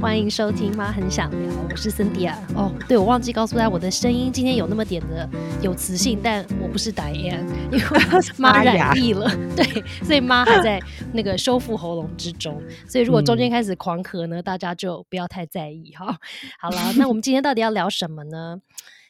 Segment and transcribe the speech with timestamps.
[0.00, 2.34] 欢迎收听《妈很想聊》，我是森迪亚。
[2.54, 5.28] 哦，对，我忘记告诉大家，我的声音今天有那么点的
[5.60, 7.80] 有磁性，但我不是 Diane，因为
[8.38, 9.64] 妈染疫了， 对，
[10.02, 10.80] 所以妈还在
[11.12, 12.62] 那个修复喉咙之中。
[12.88, 16.18] 所以如果中间开始狂咳呢，大家就不要太在意哈。
[16.58, 18.58] 好了，那我们今天到底要聊什么呢？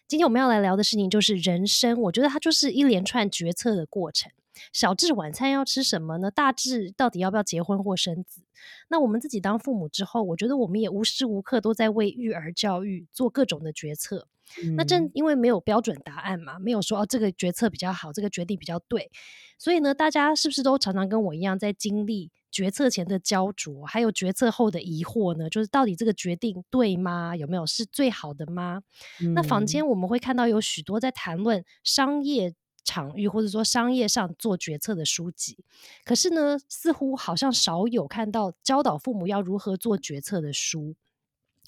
[0.08, 4.32] 今天我们要来聊的事情就是人生，我觉得它就是一连串决策的过程。
[4.72, 6.30] 小智晚餐要吃什么呢？
[6.30, 8.42] 大智到底要不要结婚或生子？
[8.88, 14.28] 那我们自己当父母之后，我觉得我们也无时无刻都在为育儿教育做各种的决策。
[14.76, 19.08] 那正因为没有标准答案嘛，没有说哦这个决策比较好，这个决定比较对，
[19.58, 25.48] 所以呢，大家是不是都常常跟我一样在经历决策前的焦灼，还有决策后的疑惑呢？
[25.48, 27.36] 就是到底这个决定对吗？
[27.36, 28.82] 有没有是最好的吗？
[29.36, 32.52] 那坊间我们会看到有许多在谈论商业。
[32.84, 35.64] 场域或者说商业上做决策的书籍，
[36.04, 40.94] 可是呢，似乎好像少有看到教导父母要如何做决策的书。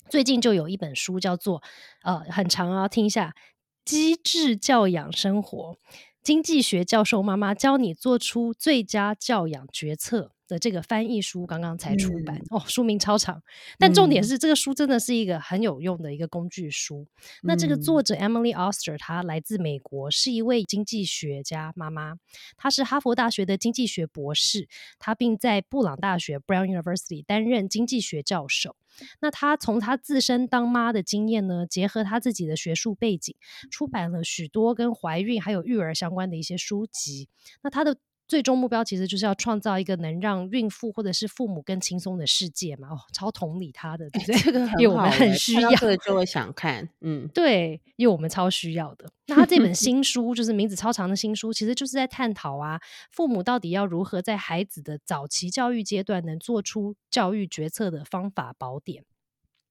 [0.09, 1.63] 最近就有一本书叫做
[2.03, 3.35] 呃很长啊，听一下
[3.85, 5.79] 《机智教养生活》，
[6.23, 10.33] 经济学教授妈妈教你做出最佳教养决策。
[10.53, 13.43] 的这个翻译书刚刚才出版哦，书名超长，
[13.79, 17.07] 但重点是这个书真的是一个很有用的一个工具书。
[17.43, 22.17] 那这个作者 Emily Oster，她来自美国，是一位经济学家妈妈，
[22.59, 28.77] 她是哈佛大学的经济学博士，她并在布朗大学 Brown University 担任经济学教授。
[29.21, 33.35] 那她从她自身当妈的经验呢，结合她自己的学术背景，
[33.71, 37.31] 出版了许多跟怀孕还有育儿相关的一些书籍。
[37.63, 37.97] 那她的
[38.33, 44.23] 最终目标其实就是要创造一个能让孕妇或者是父母更轻松的世界嘛，哦，超同理他的，对？
[44.41, 49.05] 这个因为我们很需要，这个就会想看，嗯，对，因为我们超需要的。
[49.27, 52.81] 那他这本新 书就是名字超长的新书，其实就是在探讨啊，
[53.11, 59.05] 父母到底要如何在孩子的早期教育阶段能做出教育决策的方法宝典。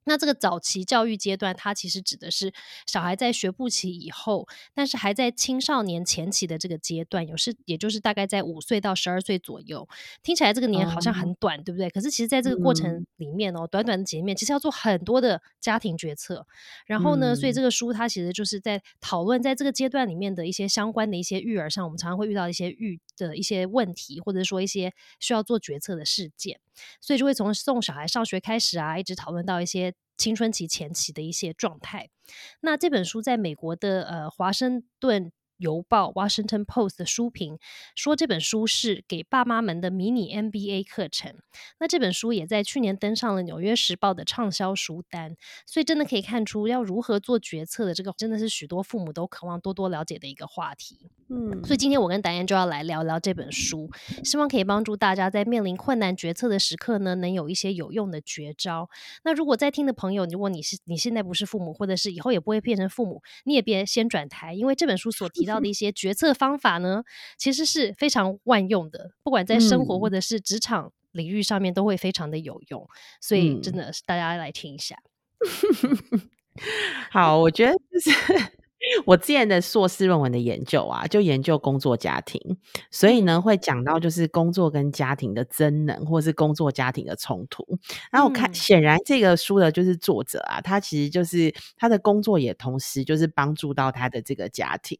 [0.03, 2.53] 那这个早期教育阶段，它其实指的是
[2.87, 9.87] 小孩在学步期以后，但是还在青少年前期的这个阶段，有是也就是大概在五岁到十二岁左右。
[10.23, 11.89] 听起来这个年好像很短，对不对？
[11.89, 16.45] 可是其实在这个过程里面哦，短短的几面，其实要做很多的家庭决策。
[16.85, 26.59] 然后呢，所以这个书它其实就是在讨论在这个阶段里面的一些相关的一些育儿上，我们常常会遇到一些育的一些问题，或者说一些需要做决策的事件。
[26.99, 32.11] 所以就会从送小孩上学开始啊，一直讨论到一些青春期前期的一些状态。
[32.59, 35.31] 那这本书在美国的呃华盛顿。
[35.61, 37.59] 邮报《Washington Post》的书评
[37.95, 41.35] 说，这本书是给爸妈们的迷你 MBA 课程。
[41.79, 51.11] 那这本书也在去年登上了《纽约时报》的畅销书单，所以真的可以看出，要如何做决策的这个，真的是许多父母都渴望多多了解的一个话题。
[51.29, 53.89] 嗯，所以今天我跟导演就要来聊聊这本书，
[54.23, 58.89] 希望可以帮助大家在面临困难决策的时刻呢，能有一些有用的绝招。
[59.23, 65.50] 那如果在听的朋友，如果你是你现在不是父母，或者是以后也不会变成父母，你也别先转台，因为这本书所提到。
[65.59, 67.03] 的一些决策方法呢，
[67.37, 72.87] 其实是非常万用的，不管在生活或者是职场领域上面，都会非常的有用。
[73.19, 74.97] 所以真的是大家来听一下。
[77.11, 78.51] 好，我觉得就是。
[79.05, 82.57] 我之前的硕士论文的研究啊，就研究工作家庭，
[82.89, 87.63] 所以呢会讲到就是工作跟家庭的增能，或是工作家庭的冲突。
[88.11, 94.97] 然后我看，显然这个书的就是作者啊，他其实就是他的工作也同时就是帮助到他的这个家庭。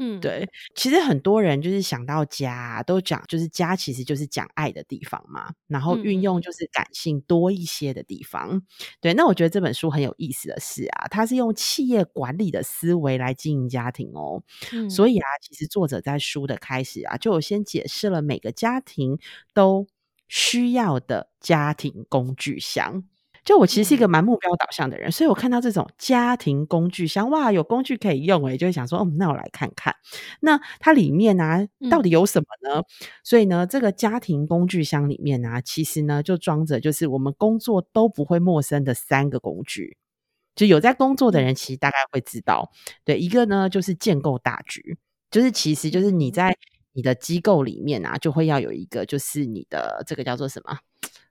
[0.00, 8.62] 嗯，对，其实很多人就是想到家，都讲就是家其实就是讲爱的地方嘛，然后运用就是感性多一些的地方。
[9.00, 14.42] 对，那我觉得这本书很有意思的是啊，它是用企业管理的思维来经营家庭哦。
[14.88, 19.18] 所以啊，其实作者在书的开始啊，就有先解释了每个家庭
[19.52, 19.86] 都
[20.28, 23.02] 需要的家庭工具箱。
[23.48, 29.94] 就我其实是一个蛮目标导向的人，所以我看到这种家庭工具箱，哇，有工具可以用诶，就会想说，嗯，那我来看看，
[30.40, 32.82] 那它里面呢到底有什么呢？
[33.24, 39.96] 所以呢，这个家庭工具箱里面呢，其实呢就装着就是我们工作都不会陌生的三个工具，
[40.54, 42.70] 就有在工作的人其实大概会知道，
[43.02, 44.98] 对，一个呢就是建构大局，
[45.30, 46.54] 就是其实就是你在
[46.92, 50.76] 你的机构里面啊，就会要有一个就是你的这个叫做什么？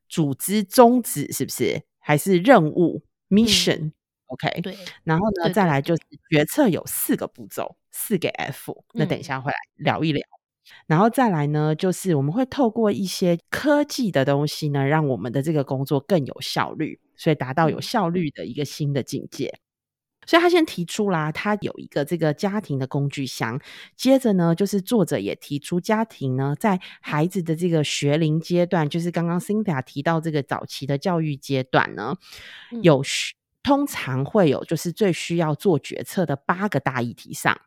[0.09, 1.83] 组织宗旨，是不是？
[2.07, 4.73] 还是任务 mission，OK，对，
[5.03, 10.25] 然后呢，再来就是决策有四个步骤，四个 F，那等一下会来聊一聊，
[10.85, 19.59] 然后再来呢，就是我们会透过一些科技的东西呢，让我们的这个工作更有效率，所以达到有效率的一个新的境界。
[20.27, 23.59] 所以他先提出啦，他有一个这个家庭的工具箱。
[23.95, 32.15] 接着呢，就是作者也提出，家庭呢在孩子的这个学龄阶段，就是刚刚 Cynthia 提到这个早期的教育阶段呢，
[32.83, 33.01] 有
[33.63, 37.59] 通常会有就是最需要做决策的八个大议题上。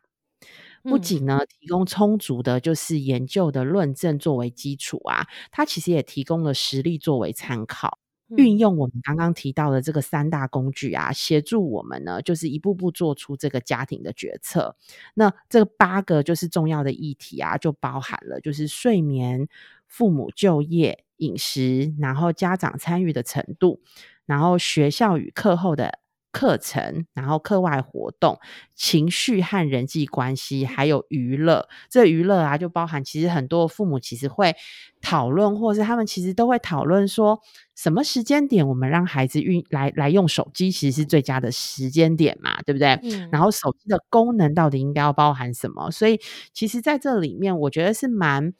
[0.83, 7.99] 不仅呢提供充足的，就是研究的论证作为基础啊，它其实也提供了实例作为参考。
[8.37, 14.75] 运用我们刚刚提到的这个三大工具啊，协助我们呢，就是一步步做出这个家庭的决策。
[15.13, 19.47] 那这八个就是重要的议题啊，就包含了就是睡眠、
[19.87, 23.81] 父母就业、饮食，然后家长参与的程度，
[24.25, 26.00] 然后学校与课后的。
[26.31, 28.39] 课程，然后课外活动、
[28.73, 31.67] 情绪和人际关系，还有娱乐。
[31.89, 34.55] 这娱乐啊，就包含其实很多父母其实会
[35.01, 37.39] 讨论，或是他们其实都会讨论说，
[37.75, 42.93] 什么时间点我们让孩子运来来用手机，其实是最佳的时间点嘛，对不对？
[43.03, 43.29] 嗯。
[43.31, 45.91] 然后手机的功能到底应该要包含什么？
[45.91, 46.19] 所以
[46.53, 48.53] 其实在这里面，我觉得是蛮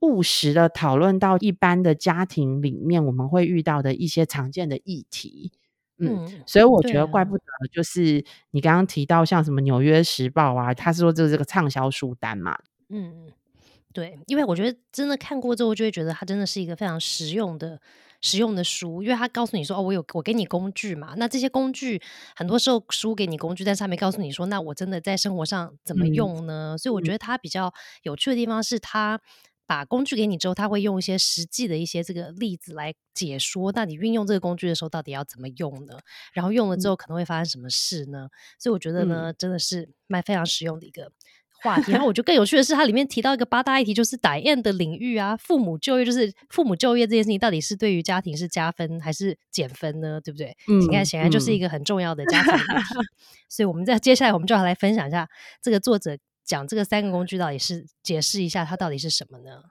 [0.00, 5.52] 务实的，讨论到一般的家庭里面我们会遇到的一些常见的议题。
[6.08, 12.58] 嗯，所以我觉得怪不得，就是你刚刚提到像什么《纽约时报》啊，他是说这是这个畅销书单嘛。
[12.88, 13.28] 嗯，
[13.92, 17.80] 对，因为我觉得真的看过之后，就会觉得它真的是一个非常实用的、
[18.20, 22.00] 实用的书，因为他告诉你说，哦，我有我给你工具嘛，那这些工具
[22.34, 26.76] 很多时候书给你工具，但是他没告诉你说，那我真的在生活上怎么用呢？
[26.78, 27.72] 所以我觉得它比较
[28.02, 29.20] 有趣的地方是它。
[29.70, 33.70] 把工具给你之后，他会用一些实际的一些这个例子来解说。
[33.70, 35.96] 那你运用这个工具的时候，到底要怎么用呢？
[36.32, 38.28] 然后用了之后，可能会发生什么事呢？
[38.58, 41.12] 所以我觉得呢，真的是蛮非常实用的一个
[41.62, 41.92] 话题。
[41.92, 50.20] 然后我觉得更有趣的是，它里面提到一个八大议题，就是打雁的领域啊，父母就业，就是父母就业这件事情，到底是对于家庭是加分还是减分呢？
[50.20, 50.56] 对不对？
[50.66, 52.94] 嗯，你看，显然就是一个很重要的家庭议题。
[53.48, 55.28] 所以我们在接下来，我们就要来分享一下
[55.62, 56.18] 这个作者。
[56.50, 59.62] 讲这个三个工具到底是解释一下它到底是什么呢？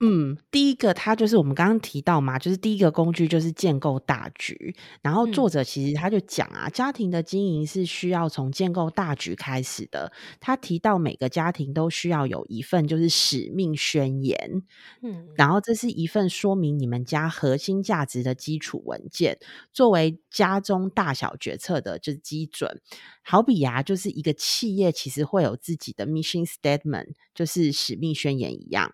[0.00, 4.76] 嗯，第一个它就是我们刚刚提到嘛，就是第一个工具就是建构大局。
[5.02, 10.12] 然后作者其实他就讲啊，家庭的经营是需要从建构大局开始的。
[10.38, 14.62] 他提到每个家庭都需要有一份就是使命宣言，
[15.02, 19.36] 嗯，然后这是一份说明你们家核心价值的基础文件，
[19.72, 22.80] 作为家中大小决策的就是基准。
[23.30, 28.90] 好比啊，就是一个企业其实会有自己的 mission statement，就是使命宣言一样。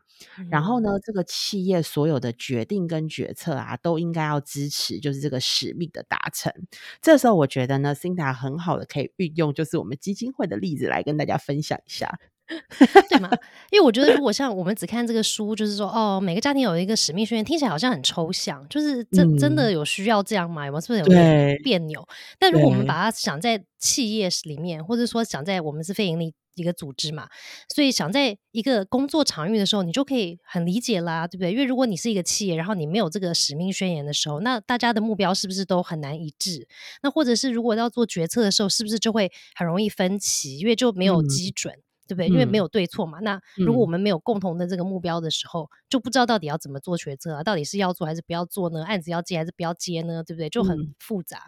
[0.51, 6.53] 然后呢，这个企业所有的决定跟决策啊，都应该要支持，就是这个使命的达成。
[7.01, 12.19] 这时候，我觉得呢，Cinda 很好的可以运用，就是我们基金会的例子来跟大家分享一下。
[13.09, 13.31] 对吗？
[13.71, 18.67] 因为我觉得，如果像我们只看这个书，就是说，哦，每个家庭有一个使命宣言，听起来好像很抽象。
[18.69, 20.67] 就是真真的有需要这样吗？
[20.67, 22.07] 有没有是不是有点别扭？
[22.39, 27.27] 但如果我们把它想在企业里面，或者说想在我们是非盈利一个组织嘛，
[27.75, 31.51] 所以想在一个工作场域的时候，你就可以很理解啦，对不对？
[31.51, 36.69] 因为如果你是一个企业，然后你没有这个使命宣言的时候，那大家的目标是不是都很难一致？
[37.03, 40.59] 那或者是如果要做决策的时候，是不是就会很容易分歧？
[40.59, 41.75] 因为就没有基准。
[42.07, 42.29] 对不对？
[42.29, 43.19] 因为没有对错嘛。
[43.21, 47.43] 那如果我们没有共同的这个目标的时候，就不知道到底要怎么做决策啊？
[47.43, 48.85] 到底是要做还是不要做呢？
[48.85, 50.23] 案子要接还是不要接呢？
[50.23, 50.49] 对不对？
[50.49, 51.39] 就很复杂。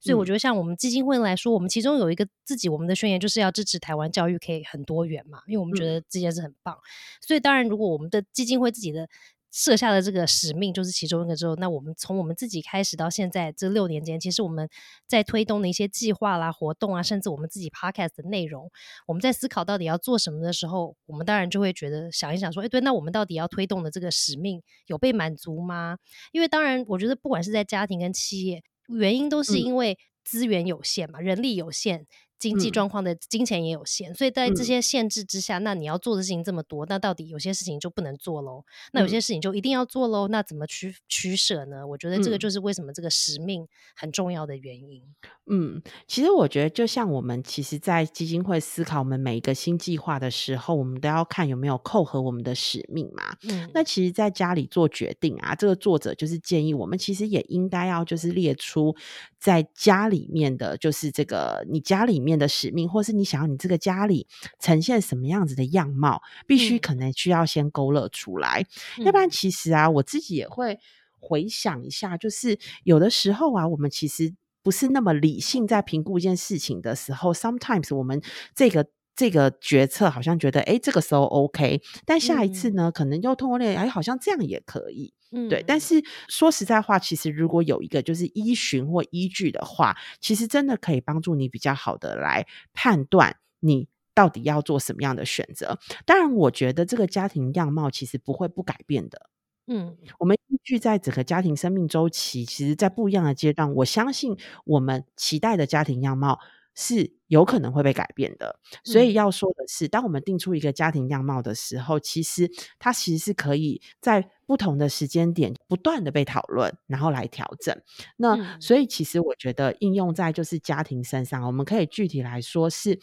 [0.00, 5.40] 所以我觉得，像我们基金会来说，我们其中有一个自己我们的宣言，就是要支持台湾教育可以很多元嘛。
[5.46, 6.76] 因为我们觉得这件事很棒。
[7.20, 9.08] 所以当然，如果我们的基金会自己的。
[9.52, 14.66] 设下的这个使命就是其中一个之后，那我们从我们自己开始到现在这六年间，其实我们
[15.06, 18.70] 在推动的一些计划啦、活动啊，甚至我们自己 podcast 的内容，
[19.06, 25.98] 我们在思考到底要做什么的时候，我们当然就会觉得想一想说，哎，对，那我们到底要推动的这个使命有被满足吗？
[26.32, 32.06] 因为当然，我觉得不管是在家庭跟企业，原因都是因为资源有限嘛，人力有限。
[32.42, 38.64] 经济状况的金钱也有限，所以在这些限制之下，那你要做的事情这么多，那到底有些事情就不能做喽？
[38.92, 40.26] 那有些事情就一定要做喽？
[40.26, 41.86] 那怎么取取舍呢？
[41.86, 45.04] 我觉得这个就是为什么这个使命很重要的原因。
[45.46, 53.36] 嗯，其实我觉得，就像我们其实，在基金会思考我们每一个新计划的时候，我们都要看有没有扣合我们的使命嘛。
[53.48, 58.96] 嗯，那其实，在家里做决定啊，这个作者就是建议我们，其实也应该要就是列出
[59.38, 62.31] 在家里面的就是这个你家里面。
[62.38, 64.26] 的使命，或是你想要你这个家里
[64.58, 68.64] 呈现什么样子的样貌，必须可能需要先勾勒出来，
[68.98, 70.78] 要不然其实啊，我自己也会
[71.18, 78.20] 回想一下，就是有的时候啊，我们其实不是那么理性在评估一件事情的时候，sometimes 我们
[78.54, 85.14] 这个这个决策好像觉得，哎，这个时候 OK，但下一次呢，可能又通过练，哎，好像这样也可以。
[85.32, 85.64] 嗯，对。
[85.66, 95.78] 但是说实在话，其实如果有一个就是依循或依据的话，其实真的可以帮助你比较好的来判断你到底要做什么样的选择。
[96.04, 99.28] 当然，我觉得这个家庭样貌其实不会不改变的。
[99.68, 106.40] 嗯，我们依据在整个家庭生命周期，其实，在不一样的阶段，我相信我们期待的家庭样貌
[106.74, 108.58] 是有可能会被改变的。
[108.84, 117.76] 所以要说的是，当我们定出一个家庭样貌的时候，其实它其实是可以在不同的时间点不断的被讨论，然后来调整。
[118.16, 122.98] 那所以其实我觉得应用在就是家庭身上，我们可以具体来说是。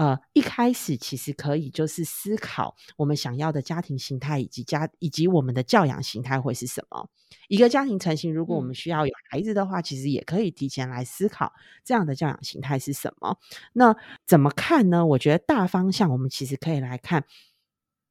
[0.00, 7.06] 呃，一开始其实可以就是思考我们想要的家庭形态，以及家以及我们的教养形态会是什么。
[7.48, 11.52] 一个家庭成型，如果我们需要有孩子的话，其实也可以提前来思考
[11.84, 13.36] 这样的教养形态是什么。
[13.74, 13.94] 那
[14.26, 15.04] 怎么看呢？
[15.04, 17.26] 我觉得大方向，我们其实可以来看，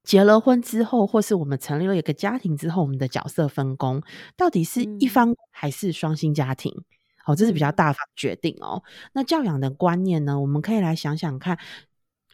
[0.04, 4.00] 结了婚之后，或是我们成立了一个家庭之后，我们的角色分工
[4.36, 6.84] 到底是一方还是双薪家庭？
[7.30, 8.82] 哦，这是比较大方决定哦。
[9.12, 10.40] 那教养的观念呢？
[10.40, 11.58] 我们可以来想想看，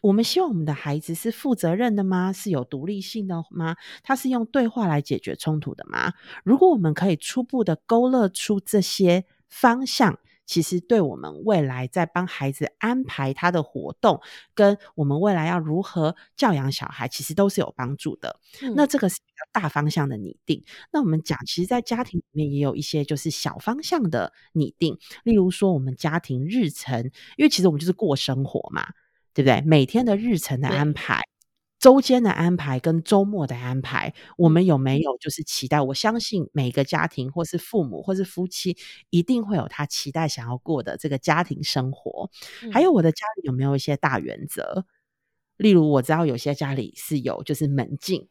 [0.01, 2.33] 我们希望我们的孩子是负责任的吗？
[2.33, 3.75] 是有独立性的吗？
[4.03, 6.13] 他是用对话来解决冲突的吗？
[6.43, 10.19] 如果我们可以初步的勾勒出这些方向。
[10.47, 14.19] 其实对我们未来在帮孩子安排他的活动，
[14.55, 18.39] 跟我们未来要如何教养小孩，其实都是有帮助的。
[18.73, 20.63] 那这个是比较大方向的拟定。
[20.91, 28.87] 那我们讲，其实，在家庭里面也有一些就是小方向的拟定，例如说我们家庭日程，因为其实我们就是过生活嘛，
[29.33, 29.61] 对不对？
[29.67, 31.21] 每天的日程的安排。
[31.87, 35.79] 周间的安排跟周末的安排，我们有没有就是期待？
[35.79, 38.75] 我相信每个家庭，或是父母，或是夫妻，
[39.09, 42.29] 一定会有他期待想要过的这个家庭生活。
[42.73, 44.85] 还有我的家里有没有一些大原则？
[45.55, 48.27] 例如，我知道有些家里是有就是门禁，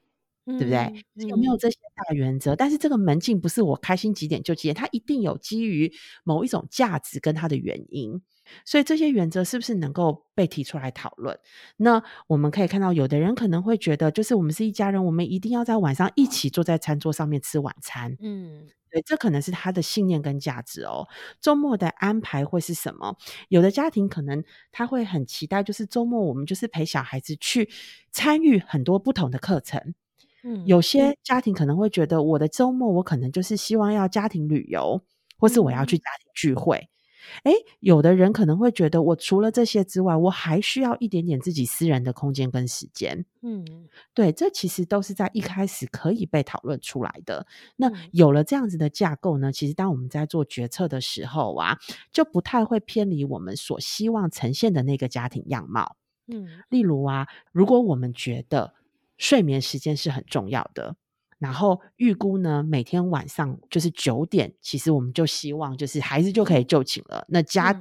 [0.46, 1.04] 对不对？
[1.26, 2.54] 有没有这些大原则？
[2.54, 8.22] 但是这个门禁不是我开心几点就几点，它一定有基于某一种价值跟它的原因。
[8.64, 11.36] 所以这些原则是不是能够被提出来讨论？
[11.78, 18.16] 那我们可以看到，有的人可能会觉得，就是我们是一家人，我们一定要在晚上一起坐在餐桌上面吃晚餐。
[18.20, 21.08] 嗯，对，这可能是他的信念跟价值哦。
[21.40, 23.16] 周末的安排会是什么？
[23.48, 27.68] 有的家庭可能他会很期待，就是周末我们就是陪小孩子去
[28.12, 29.96] 参与很多不同的课程。
[30.48, 35.02] 嗯，有些家庭可能会觉得，我的周末我可能就是希望要家庭旅游，
[35.36, 36.88] 或是我要去家庭聚会。
[37.42, 43.26] 哎，有的人可能会觉得，我除了这些之外，我还需要一点点自己私人的空间跟时间。
[43.42, 43.64] 嗯，
[44.14, 47.44] 对，这其实都是在一开始可以被讨论出来的。
[47.74, 51.76] 那有了这样子的架构呢，其实当我们在做决策的时候啊，
[52.12, 55.96] 就不太会偏离我们所希望呈现的那个家庭样貌。
[56.28, 58.74] 嗯，例如啊，如果我们觉得
[59.18, 60.96] 睡眠时间是很重要的。
[61.38, 67.26] 然后预估呢，每天晚上就是九点，其实我们就希望就是孩子就可以就寝了。
[67.28, 67.78] 那家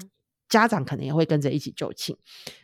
[0.50, 2.18] 家长可能也会跟着一起就寝。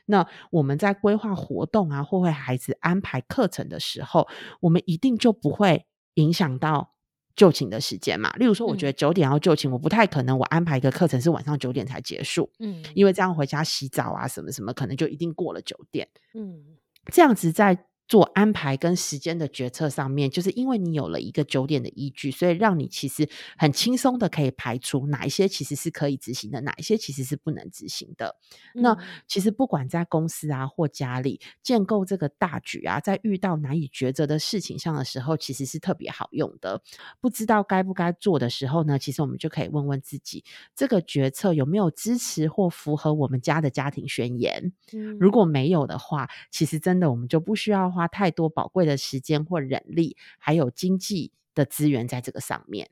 [0.05, 4.27] 那我们在规划活动啊，或为孩子安排课程的时候，
[4.59, 5.85] 我们一定就不会
[6.15, 6.93] 影响到
[7.37, 8.33] 就寝的时间嘛。
[8.33, 12.51] 例如说，我觉得九点要就寝，我不太可能我安排一个课程是晚上九点才结束。
[12.59, 16.09] 嗯，因为这样回家洗澡啊，什么什么，可能就一定过了九点。
[16.33, 16.75] 嗯，
[17.13, 17.85] 这样子在。
[18.07, 28.35] 做安排跟时间的决策上面，就是因为你有了一个九点的依据，所以让你其实很轻松的可以排除哪一些其实是可以执行的，哪一些其实是不能执行的。
[28.73, 36.81] 那其实不管在公司啊或家里建构这个大局啊，在遇到难以抉择的事情上的时候，其实是特别好用的。
[37.21, 40.43] 不知道该不该做的时候呢，其实我们就可以问问自己，
[40.75, 44.73] 这个决策有没有支持或符合我们家的家庭宣言？
[45.17, 48.00] 如果没有的话，其实真的我们就不需要花。
[48.01, 52.89] 花太多宝贵的时间或人力，还有经济的资源在这个上面。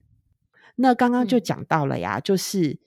[0.75, 2.79] 那刚刚就讲到了呀，就是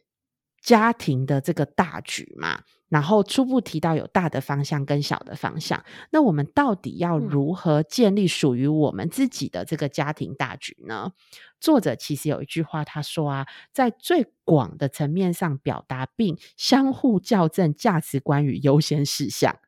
[0.61, 2.63] 家庭的这个大局嘛。
[2.89, 5.83] 然后初步提到有大的方向跟小的方向。
[6.11, 11.13] 那我们到底要如何建立属于我们自己的这个家庭大局呢？
[11.59, 19.59] 作者其实有一句话，他说啊，在最广的层面上表达并相互校正价值观与优先事项。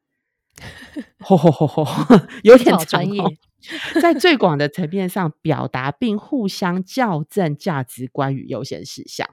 [1.20, 3.23] 吼吼吼吼，有点专业，
[4.00, 9.28] 在最广的层面上表达并互相校正价值观与优先事项，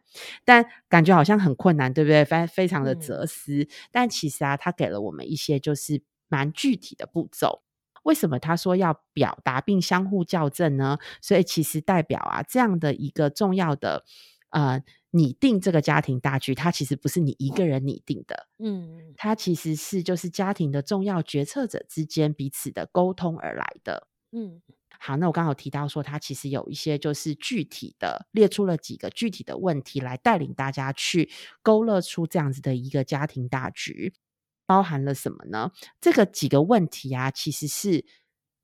[0.45, 2.25] 但感觉好像很困难，对不对？
[2.25, 7.61] 非非常的哲思，但其实啊，他给了我们一些就是蛮具体的步骤。
[8.03, 10.97] 为什么他说要表达并相互校正呢？
[11.21, 14.03] 所以其实代表啊，这样的一个重要的
[14.49, 14.81] 呃。
[15.11, 24.61] 拟定这个家庭大局，它其实不是你一个人拟定的，嗯，它其实是就是家庭的重要决策者之间彼此的沟通而来的，嗯。
[25.03, 31.31] 好，那我刚好提到说，它其实有一些就是具体的列出了几个具体的问题来带领大家去
[31.63, 34.13] 勾勒出这样子的一个家庭大局，
[34.67, 35.71] 包含了什么呢？
[35.99, 38.05] 这个几个问题啊，其实是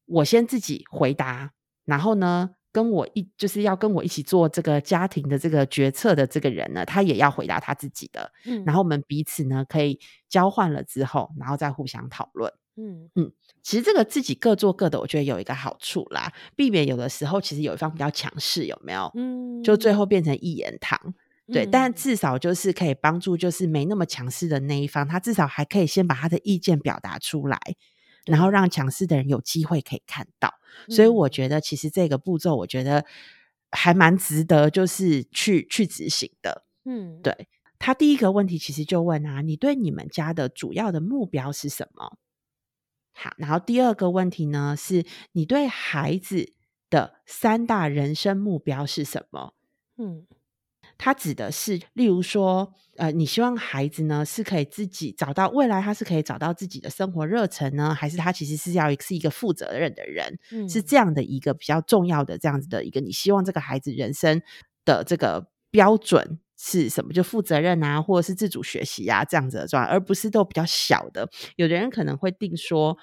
[0.06, 1.54] 我先自己回答，
[1.86, 12.52] 然后呢，跟我一就是要跟我一起做这个家庭的这个决策的这个人呢，他也要回答他自己的，嗯，然后我们彼此呢可以交换了之后，然后再互相讨论。
[12.80, 13.32] 嗯嗯，
[13.64, 19.12] 其实这个自己各做各的，我觉得有一个好处啦，避免有的时候其实有一方比较强势，有没有？
[19.16, 21.16] 嗯，就最后变成一言堂。
[21.52, 27.58] 对，但至少就是可以帮助，就是没那么强势的那一方，他至少还可以先把他的意见表达出来，
[28.28, 30.54] 然后让强势的人有机会可以看到。
[30.90, 33.04] 所以我觉得，其实这个步骤，我觉得
[33.72, 36.66] 还蛮值得，就是去去执行的。
[36.86, 37.48] 嗯，对
[37.80, 42.18] 他第一个问题，其实就问啊，你对你们家的主要的目标是什么？
[43.14, 46.54] 好，然后第二个问题呢，是你对孩子
[46.90, 49.54] 的三大人生目标是什么？
[49.98, 50.28] 嗯，
[50.98, 60.38] 他指的是，例如说，呃，你希望孩子呢是可以自己找到未来，他是可以找到自己的生活热忱呢，还是他其实是要是一个负责任的人？
[60.51, 64.42] 嗯，是这样的一个比较重要的这样子的一个，你希望这个孩子人生
[64.86, 66.39] 的这个标准。
[66.60, 67.13] 是什么？
[67.13, 71.30] 就负责任啊，或者是自主学习啊，这样子的状态，而不是都比较小的。
[71.56, 72.98] 有的人可能会定说，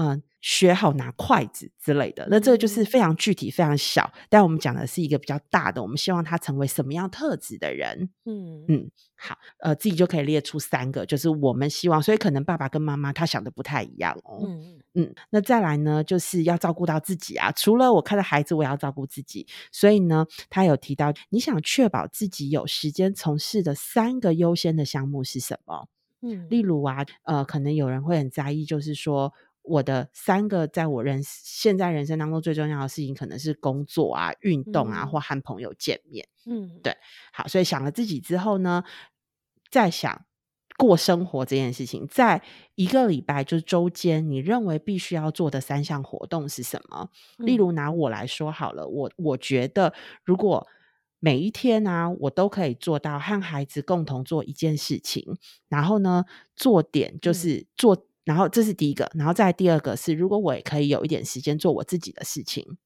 [0.00, 0.22] 嗯。
[0.42, 4.10] 学好拿筷子之类的，那这个就是非常具体、非常小。
[4.30, 8.08] 但我们讲的是一个比较大的，我们希望他成为什么样特质的人？
[8.24, 12.02] 嗯嗯，好，呃，自己就可以列出三个，就是我们希望。
[12.02, 14.40] 所以可能爸爸跟妈妈他想的不太一样哦。
[14.46, 17.52] 嗯嗯，那再来呢，就是要照顾到自己啊。
[17.52, 19.46] 除了我看到孩子，我也要照顾自己。
[19.70, 25.86] 所以呢，他有提到，你想确保自己有时间从事的三个优先的项目是什么？
[26.22, 29.34] 嗯，例如啊，呃，可能有人会很在意，就是说。
[29.70, 36.26] 我的三个在我人现在人生当中最重要的事情，可能是工作啊、运动啊，或和朋友见面。
[36.44, 36.96] 嗯，对，
[37.32, 38.82] 好，所以想了自己之后呢，
[39.70, 40.24] 再想
[40.76, 42.42] 过生活这件事情，在
[42.74, 47.08] 一个礼拜就是周间，你认为必须要做的三项活动是什么？
[47.38, 50.66] 例如拿我来说好了，我我觉得如果
[51.20, 55.36] 每一天呢，我都可以做到和孩子共同做一件事情，
[55.68, 56.24] 然后呢，
[56.56, 58.06] 做点就是做。
[58.24, 62.76] 然后这是第一个，然后再第二个是，如果我也可以有一点时间做我自己的事情，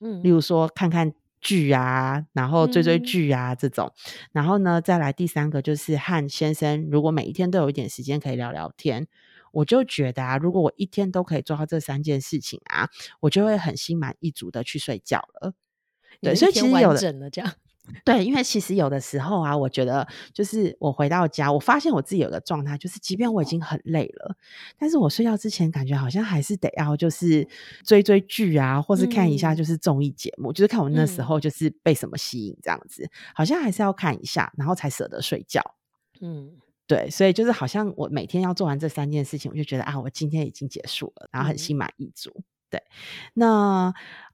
[0.00, 3.92] 嗯，例如说看看剧啊，然后追追剧啊这种。
[4.32, 9.08] 然后呢，再来第三个就是和先生，如果每一天都有一点时间可以聊聊天，
[9.52, 12.88] 我就觉得啊，如果我一天都可以做到这三件事情啊，
[13.20, 15.54] 我就会很心满意足的去睡觉了。
[16.20, 17.52] 对，所以其实有的这样。
[18.04, 24.36] 对，因为其实有的时候啊，我觉得就是我回到家，我发现我自己有个状态，就是即便我已经很累了，
[24.78, 27.46] 但是我睡觉之前感觉好像还是得要就是
[27.84, 35.60] 追追剧啊，或是看一下就是综艺节目，就是看我那时候就是被什么吸引这样子，好像还是要看一下，然后才舍得睡觉。
[36.20, 36.52] 嗯，
[36.86, 42.30] 对，所以就是好像我每天要做完这三件事情，我就觉得啊，我今天已经结束了，然后很心满意足。
[42.70, 42.80] 对，
[43.34, 43.92] 那。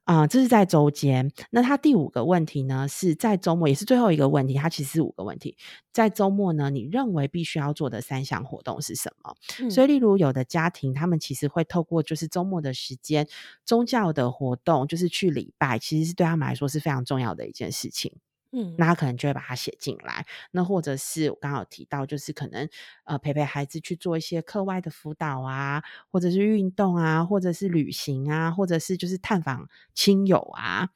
[0.09, 1.31] 啊，这是在周间。
[1.51, 4.55] 那他第五个问题呢，是在周末，也是最后一个问题。
[4.55, 5.55] 他其实是五个问题，
[5.93, 9.35] 在周末呢，你认为必须要做的三项活动是什么？
[9.69, 13.27] 所以，例如有的家庭，他们其实会透过就是周末的时间，
[13.63, 18.11] 宗教的活动，就是去礼拜，其实是对他们来说是非常重要的一件事情。
[18.51, 20.25] 嗯，那他可能就会把它写进来。
[20.51, 22.67] 那或者是我刚好提到，就是可能
[23.03, 30.89] 呃陪陪孩子去做一些课外的辅导啊，或者是运动啊，或者是旅行啊，或者是就是探访亲友啊。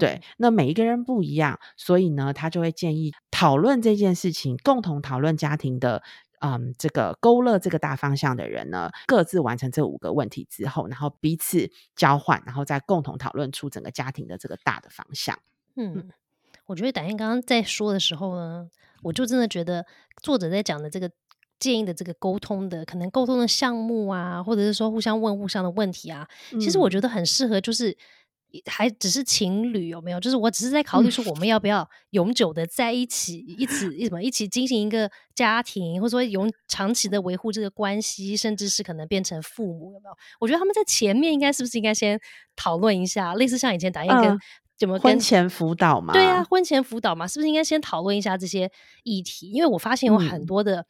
[0.00, 6.02] 对，那每一个人不一样，所以呢，他就会建议讨论这件事情，共同讨论家庭的
[6.40, 15.38] 嗯这个勾勒这个大方向的人呢，各自完成这五个问题之后，然后彼此交换，然后再共同讨论出整个家庭的这个大的方向。
[15.76, 16.10] 嗯。
[16.66, 18.68] 我觉得打印刚刚在说的时候呢，
[19.02, 19.86] 我就真的觉得
[20.22, 21.10] 作者在讲的这个
[21.58, 26.28] 建议的这个沟通的可能沟通的项目啊，或者是说互相问互相的问题啊，
[26.60, 27.96] 其实我觉得很适合，就是
[28.66, 30.18] 还只是情侣有没有？
[30.18, 40.16] 就是我只是在考虑说我们要不要永久的在一起，一起一什么一起进行一个家庭，或者说永长期的维护这个关系，甚至是可能变成父母有没有？
[40.40, 42.20] 我觉得他们在前面应该是不是应该先
[42.54, 44.38] 讨论一下，类似像以前打印跟。
[44.78, 46.12] 怎么婚前辅导嘛？
[46.12, 48.70] 对啊，婚前辅导嘛，是不是应该先讨论一下这些
[49.04, 49.50] 议题？
[49.50, 50.84] 因为我发现有很多的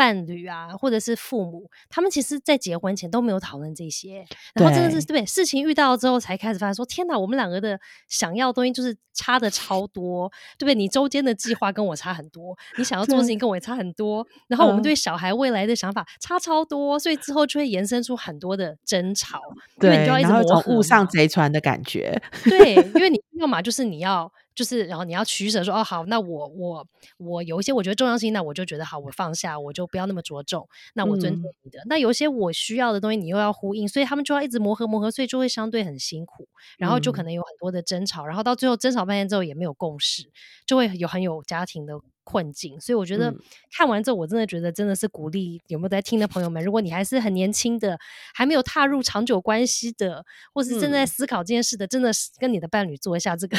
[0.00, 5.26] 伴侣啊，或者是父母，他们其实在结婚前都没有讨论这些，然后真的是对。
[5.26, 10.74] 事情遇到之后才开始发现说，天哪，我们两个的想要的东西就是差的超多，对不对？
[10.74, 19.38] 你周间的计划跟我差很多，你想要做的事情跟我也差很多，然后我们对小孩未来的想法差超多，所以之后就会延伸出很多的争吵，
[19.78, 24.32] 对，你就要一直磨误上贼船的感觉，对，因为 你要么就是你要。
[24.54, 26.86] 就是，然后你要取舍，说哦好，那我我
[27.18, 31.80] 我有一些我觉得重要性，那我就觉得好，我放下，我就不要那么着重，那我尊重你的。
[31.86, 40.30] 那有一些我需要的东西，你又要呼应，所以他们就要一直磨合磨合，所以就会相对很辛苦，然后就可能有很多的争吵，然后到最后争吵半天之后也没有共识，
[40.66, 41.94] 就会有很有家庭的。
[42.30, 43.34] 困境，所以我觉得
[43.76, 47.98] 看完之后，我真的觉得真的是鼓励有没有在听的朋友们，如果你还是很年轻的，
[48.34, 53.58] 还没有踏入长久关系的，或是正在思考这件事的，真的是跟你的伴侣做一下这个，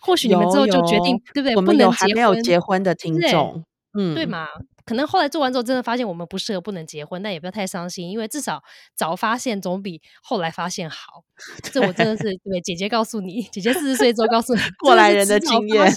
[0.00, 1.56] 或许你们之后就决定，对不对？
[1.56, 4.46] 我们有还没有结婚的听众，嗯，对吗？
[4.84, 8.62] 可能后来做完之后，真的发现我们不适合，不能结婚，但也不要太伤心，因为至少
[8.94, 11.24] 早发现总比后来发现好。
[11.72, 15.92] 这我真的是对姐姐告诉你，姐姐四十岁之后告诉你 过来人的经验，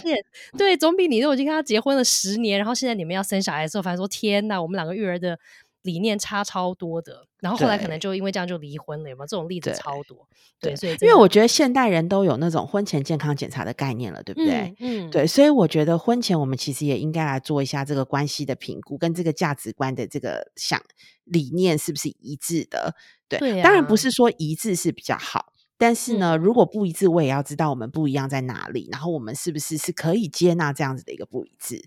[0.58, 5.38] 对，总比你如果已经跟他结婚了十年，然后现在你们要生小孩的时候，反正说天哪，我们两个育儿的。
[5.86, 10.28] 理念差超多的，然后后来可能就因为这样就离婚了，有没有这种例子超多？
[10.60, 14.76] 对，所以因为我觉得现代人都有那种婚前健康检查的概念了，对不对？
[14.80, 20.82] 嗯，对，所以我觉得婚前我们其实也应该来做一下这个关系的评估，跟这个价值观的这个想
[21.24, 22.96] 理念是不是一致的？
[23.30, 31.84] 对，当然不是说一致是比较好，但是呢，如果不一致，我也要知道我们不一样在哪里，然后我们是不是是可以接纳这样子的一个不一致？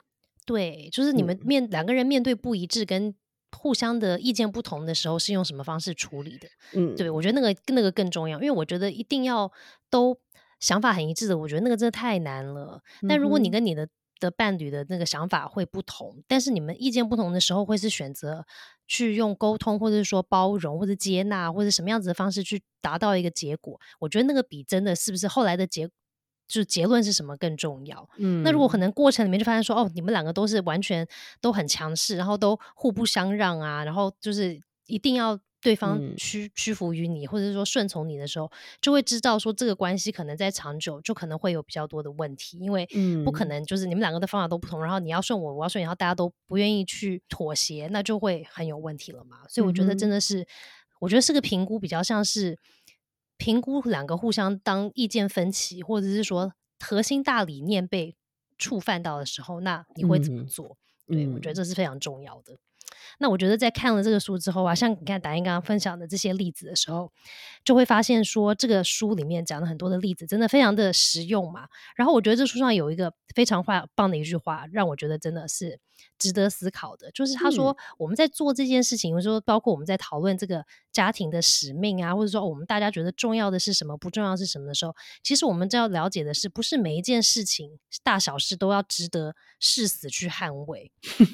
[0.47, 3.15] 对，就是你们面两个人面对不一致跟。
[3.57, 6.49] 互相的意见不同的时候是用什么方式处理的？
[6.75, 9.51] 嗯，对我觉得那个那个更重要，因为我觉得一定要
[9.91, 10.19] 都
[10.61, 12.83] 想法很一致的，我觉得那个真的太难了。
[13.09, 13.89] 但如果你跟你的
[14.21, 18.45] 的伴侣的那个想法会不同，但是你们意见不同的时候，会是选择
[18.87, 23.81] 去用沟通，或者是说包容，或者接纳，或者什么样子的方式去达到一个结果？
[24.01, 25.89] 我觉得那个比真的是不是后来的结。
[26.49, 28.09] 就是结论是什么更重要？
[28.17, 31.07] 嗯，那如果可能过程里面就发现说，哦，你们两个都是完全
[31.41, 42.89] 都很强势，然后都互不相让啊，然后就是一定要对方屈屈服于你，或者是说顺从你的时候，就会知道说这个关系可能在长久就可能会有比较多的问题，因为
[43.25, 49.39] 不可能就是你们两个的方法都不同，然后你要顺我，我要顺你，然后大家都不愿意去妥协，那就会很有问题了嘛。
[49.49, 50.47] 所以我觉得真的是，
[51.01, 52.59] 我觉得是个评估，比较像是。
[53.39, 58.15] 评估两个互相当意见分歧，或者是说核心大理念被
[58.59, 60.77] 触犯到的时候，那你会怎么做？
[61.07, 62.59] 对我觉得这是非常重要的。
[63.19, 67.11] 那我觉得在看了这个书之后啊，像你看达英刚刚分享的这些例子的时候，
[67.65, 71.69] 就会发现说这个书里面讲了很多的例子，真的非常的实用嘛。
[71.97, 75.81] 然后我觉得这书上有一个非常话棒的一句话，让我觉得真的是
[76.19, 90.91] 值得思考的，就是他说我们在做这件事情，或者说包括我们在讨论这个家庭的使命啊，或者说我们大家觉得重要的是什么，不重要是什么的时候，其实我们就要了解的是，不是每一件事情大小事都要值得誓死去捍卫，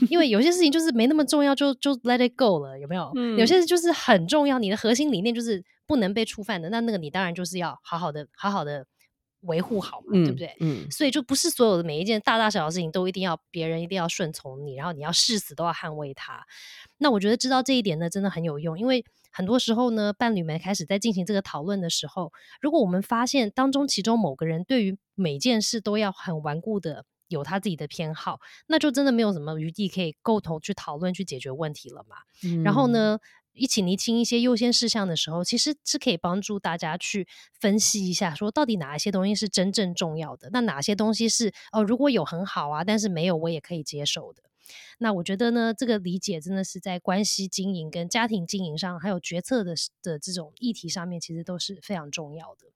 [0.09, 1.64] 因为有些事情就是没那么重要就。
[1.73, 3.13] 就就 let it go 了，有没有？
[3.39, 6.69] 有些就是很重要，你的核心理念就是不能被触犯的。
[6.69, 8.87] 那那个你当然就是要好好的、好好的
[9.43, 10.55] 维护好嘛，对不对？
[10.61, 10.91] 嗯。
[10.91, 16.45] 所以就不是所有的每一件大大小小的事情都一定要别人一定要顺从你，然后你要誓死都要捍卫它。
[16.99, 27.05] 那我觉得知道这一点呢，真的很有用，因为很多时候呢，伴侣们开始在进行这个讨论的时候，如果我们发现当中其中某个人对于每件事都要很顽固的。
[27.35, 32.17] 有他自己的偏好，那就真的没有什么余地可以共同去讨论去解决问题了嘛。
[32.65, 33.19] 然后呢，
[33.53, 37.27] 一起厘清一些优先事项的时候，其实是可以帮助大家去
[37.61, 44.43] 分析一下，说到底哪一些东西是真正重要的，那哪些东西是哦，如果有很好啊，但是没有我也可以接受的。
[44.99, 52.69] 那我觉得呢，这个理解真的是在关系经营跟家庭经营上，还有决策的的这种议题上面，其实都是非常重要的。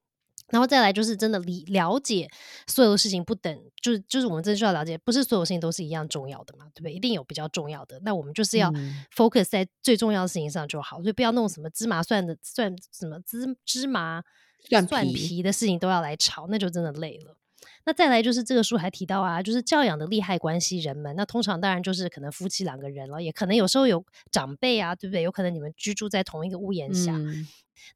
[0.50, 2.28] 然后再来就是真的理了解
[2.66, 6.92] 所有的事情不等，就是就是我们真的需要了解，不是所有事情都是一样重要的嘛，对不对？
[6.92, 8.72] 一定有比较重要的，那我们就是要
[9.14, 14.22] focus 在最重要的事情上就好，所以不要弄什么芝麻蒜的蒜什么芝芝麻
[14.88, 17.36] 蒜皮的事情都要来炒，那就真的累了。
[17.84, 25.20] 那再来就是这个书还提到啊，就是教养的利害关系人们，那通常当然就是可能夫妻两个人了，也可能有时候有长辈啊，对不对？
[25.20, 27.12] 有可能你们居住在同一个屋檐下，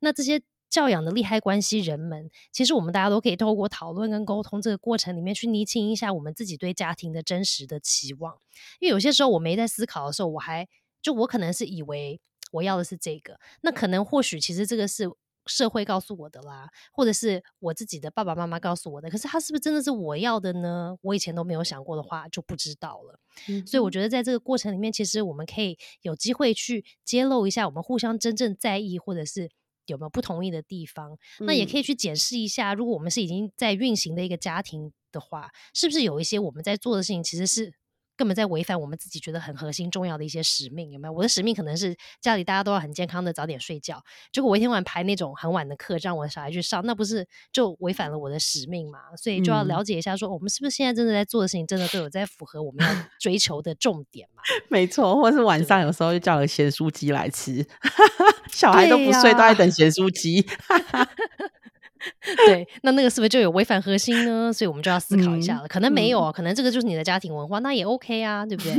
[0.01, 0.43] 那这些。
[0.73, 8.39] 教养的利害关系人们，其实我们大家都可以透过讨论跟沟通这个过程里面去厘清一下我们自己对家庭的真实的期望。
[8.81, 10.67] 因为有些时候我没在思考的时候，我还
[11.03, 12.19] 就我可能是以为
[12.53, 15.11] 我要的是这个，那可能或许其实这个是
[15.45, 19.11] 社会告诉我的啦，或者是我自己的爸爸妈妈告诉我的。
[19.11, 20.97] 可是他是不是真的是我要的呢？
[21.03, 23.21] 我以前都没有想过的话，就不知道了。
[23.67, 29.51] 所以我觉得在这个过程里面，其实我们可以有机会去揭露一下我们互相真正在意，或者是
[29.93, 31.17] 有没有不同意的地方。
[31.41, 37.73] 那也可以去检视一下，如果我们是已经在运行的一个家庭的话，是不是有一些我们在做的事情其实是。
[38.17, 41.13] 根本在违反我们自己觉得很核心重要的一些使命，有没有？
[41.13, 48.99] 我的使命可能是家里大家都要很健康的早点睡觉，结果我一天晚排那种很晚的课，让我的小孩去上，那不是就违反了我的使命嘛？
[49.17, 54.43] 所以就要了解一下，说我们是不是现在真的在做的事情，真的都有在符合我们要 追求的重点嘛？
[54.69, 57.67] 没错，或是晚上有时候就叫了咸酥鸡来吃，
[58.53, 60.47] 小孩都不睡，都在等咸酥鸡。
[62.47, 64.53] 对，那那个是不是就有违反核心呢？
[64.53, 65.69] 所以我们就要思考一下了。
[65.69, 68.75] 可能没有，可能这个就是你的家庭文化，那也 OK 啊，对不对？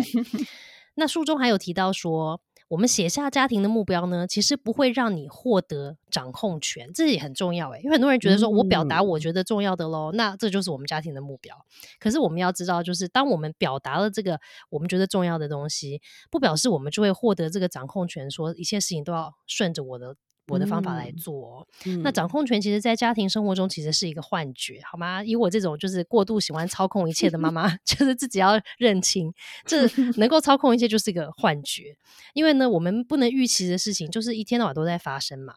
[0.96, 7.80] 那书中还有提到说，我们写下家庭的目标呢，其实不会让你获得掌控权，这也很重要诶。
[7.82, 11.56] 因为很多人觉得说我表达我觉得重要的喽，那这就是我们家庭的目标。
[12.00, 20.16] 可是我们要知道，就是当我们表达了这个我们觉得重要的东西，不表示我们就会获得这个掌控权，说一切事情都要顺着我的。
[20.48, 21.66] 我的方法来做，
[22.04, 25.24] 那掌控权其实，在家庭生活中其实是一个幻觉，好吗？
[25.24, 29.34] 以我这种就是过度喜欢操控一切的妈妈， 就是自己要认清，
[29.66, 31.96] 这 能够操控一切就是一个幻觉。
[32.34, 35.54] 因为呢，我们不能预期的事情，就是一天到晚都在发生嘛。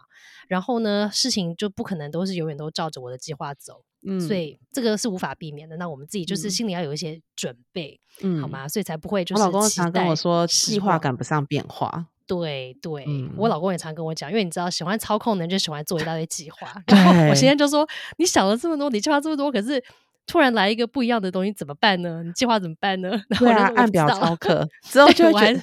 [0.47, 5.77] 然后呢，事情就不可能都是永远都照着我的计划走，嗯，所以这个是无法避免的。
[5.77, 8.69] 那我们自己就是心里要有一些准备，嗯，好吗？
[8.69, 9.43] 所以才不会就是。
[9.43, 12.07] 我老公常跟我说，计划赶不上变化。
[12.27, 16.73] 对对，我老公也常跟我讲，因为你知道，喜欢操控的人就喜欢做一大堆计划。
[16.89, 17.87] 然后我现在就说，
[18.19, 19.83] 你想了这么多，你计划这么多，可是
[20.27, 22.23] 突然来一个不一样的东西，怎么办呢？
[22.25, 23.13] 你计划怎么办呢？
[23.39, 25.63] 对啊，按表操课之后就觉得，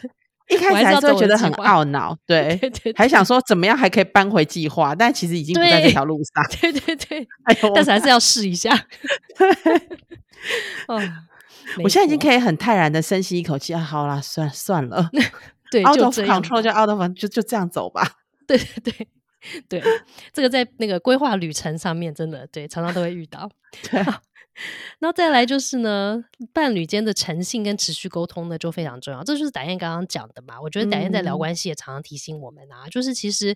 [0.50, 2.60] 一开始还是会觉得很懊恼， 对，
[2.96, 6.60] 还想说怎么样还可以扳回计划，但其实已经不在这条路上。
[6.62, 7.28] 对对对，
[7.76, 8.74] 但是还是要试一下。
[10.88, 11.02] 哦，
[11.84, 15.10] 我现在已经可以很泰然的深吸一口气啊，好啦，算算了。
[15.82, 18.08] 对，out of control 就 out of 就就这样走吧。
[18.48, 19.08] 对 对
[19.68, 19.84] 对对，
[20.32, 23.50] 这个在那个规划旅程上面，真的对常常都会遇到。
[23.90, 24.02] 对，
[25.00, 29.24] 那再来就是呢，伴侣间的诚信跟持续沟通呢，就非常重要。
[29.24, 30.62] 这就是达燕刚刚讲的嘛。
[30.62, 33.56] 我觉得达燕在聊关系也常常提醒我们啊，就是其实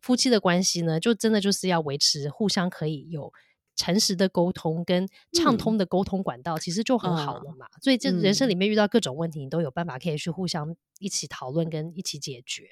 [0.00, 3.32] 夫妻的关系呢，就真的就是要维持互相可以有。
[3.76, 7.66] 诚实的沟通跟畅通的沟通管道，其实就很好了嘛。
[7.80, 12.70] 所以，这人生里面遇到各种问题，你都有办法可以去互相一起讨论跟一起解决。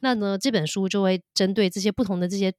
[0.00, 2.52] 那呢，这本书就会针对这些不同的这些。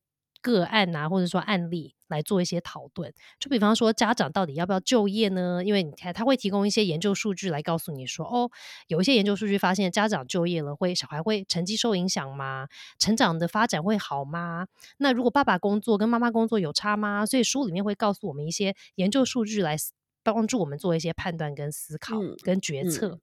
[0.43, 3.11] 个案啊，或者说案例来做一些讨论。
[3.39, 5.63] 就比方说，家长到底要不要就业呢？
[5.63, 8.51] 因为你看，他会提供一些研究数据来告诉你说，哦，
[8.87, 12.67] 有一些研究数据发现，家长就业了，会小孩会成绩受影响吗？
[12.99, 14.67] 成长的发展会好吗？
[14.97, 17.25] 那如果爸爸工作跟妈妈工作有差吗？
[17.25, 19.77] 所以书里面会告诉我们一些研究数据来
[20.21, 23.19] 帮助我们做一些判断跟思考跟决策。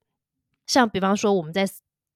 [0.66, 1.68] 像比方说，我们在。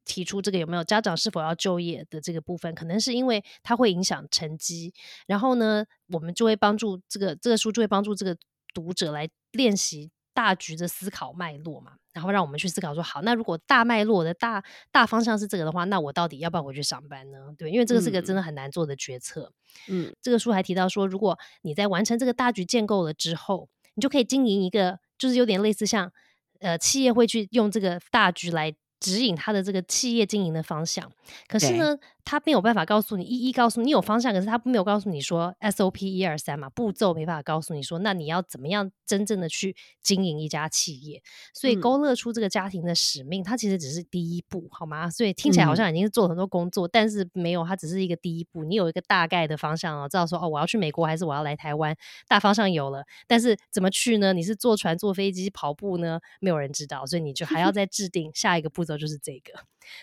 [0.04, 4.92] 提出这个有没有家长是否要就业的这个部分，可能是因为它会影响成绩。
[5.26, 8.36] 然后呢，我们就会帮助这个这个书就会帮助这个
[8.72, 11.92] 读者来练习大局的思考脉络嘛。
[12.12, 14.62] 然后让我们去思考说，好，那如果大脉络的大
[14.92, 17.52] 大方向是这个的话，那我到底要不要回去上班呢？
[17.58, 19.52] 对，因为这个是个真的很难做的决策。
[19.88, 26.12] 嗯，这个书还提到说，如果你在完成这个大局建构了之后，你就可以经营一个，就是有点类似像
[26.60, 28.76] 呃企业会去用这个大局来。
[29.04, 31.10] 指引他的这个企业经营的方向，
[31.46, 41.22] 可是呢，他没有办法告诉你一一告诉你有方向，可是他没有告诉你说 SOP 一二三嘛，步骤没办法告诉你说，那你要怎么样真正的去经营一家企业？
[41.52, 45.10] 所以勾勒出这个家庭的使命，它其实只是第一步，好吗？
[45.10, 48.64] 所以听起来好像已经是做了很多工作，但是没有，它只是一个第一步。
[48.64, 51.94] 你有一个大概的方向哦，知道说哦，我要去美国还是我要来台湾？
[52.26, 54.32] 大方向有了，但是怎么去呢？
[54.32, 56.20] 你是坐船、坐飞机、跑步呢？
[56.40, 58.93] 没有人知道，所以你就还要再制定下一个步骤。
[58.98, 59.52] 就是这个，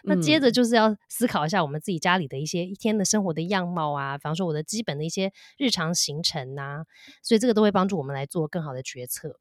[0.03, 6.85] 那接着就是要思考一下我们自己家里的一些一天的生活的样貌啊，比方说我的基本的一些日常行程呐，
[7.21, 9.39] 所以这个都会帮助我们来做更好的决策。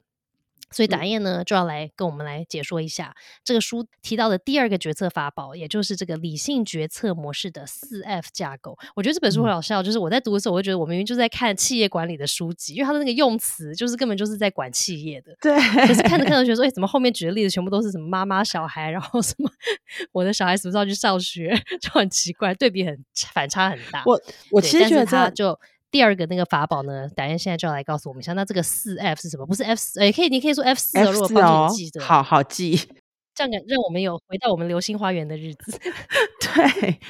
[0.70, 8.78] 所以达燕呢就要来跟我们来解说一下这个书提到的第二个决策法宝，也就是这个理性决策模式的四 F 架构。
[8.94, 15.36] 我觉得这本书很好笑，就是我在读的时候，我会觉得我明明就在看企业管理的书籍，因为它的那个用词就是根本就是在管企业的。
[15.40, 15.58] 对。
[15.86, 19.50] 可是看着看着觉得说，哎，怎么后面举的例子全部都是什么妈妈、小孩，然后什么
[20.12, 21.52] 我的小孩什么时候去上学，
[21.82, 24.02] 就很奇怪，对比很反差很大。
[24.06, 25.58] 我我其实觉得他就。
[25.90, 27.08] 第二个那个法宝呢？
[27.16, 29.46] 达燕现在就要来告诉我们一下，那这个四 F 是什么？
[29.46, 32.88] 不是 F 四，哎，可以，你可以说 F 四哦，如果帮助你记得，好好记。
[33.32, 35.80] 这样让我们有回到我们流星花园的日子。
[36.42, 37.00] 对，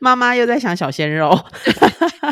[0.00, 1.38] 妈妈又在想小鲜肉。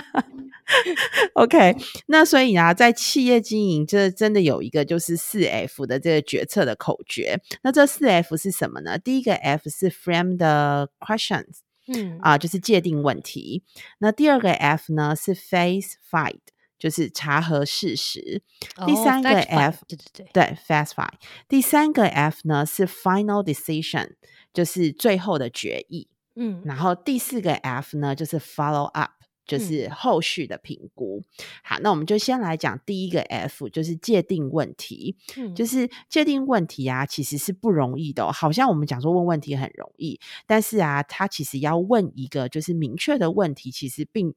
[1.34, 1.76] OK，
[2.06, 7.38] 那所以啊，在企业经营，这真的有一个就是四 F 的这个决策的口诀。
[7.62, 8.96] 那这四 F 是什么呢？
[8.96, 13.62] 第一个 F 是 Frame the questions，嗯啊，就是界定问题。
[13.98, 16.40] 那第二个 F 呢是 Face Fight，
[16.78, 18.42] 就是查核事实。
[18.86, 21.14] 第三个 F，对对对，对 Fast Fight。
[21.48, 24.14] 第三个 F 呢是 Final Decision，
[24.52, 26.08] 就是最后的决议。
[26.36, 29.12] 嗯，然后第四个 F 呢就是 Follow Up。
[29.46, 31.22] 就是后续的评估。
[31.62, 35.16] 好，那我们就先来讲第一个 F，就是界定问题。
[35.36, 38.32] 嗯，就是界定问题啊，其实是不容易的。
[38.32, 44.34] 好像我们讲说问问题很容易，但是啊，他其实要问一个就是明确的问题，其实并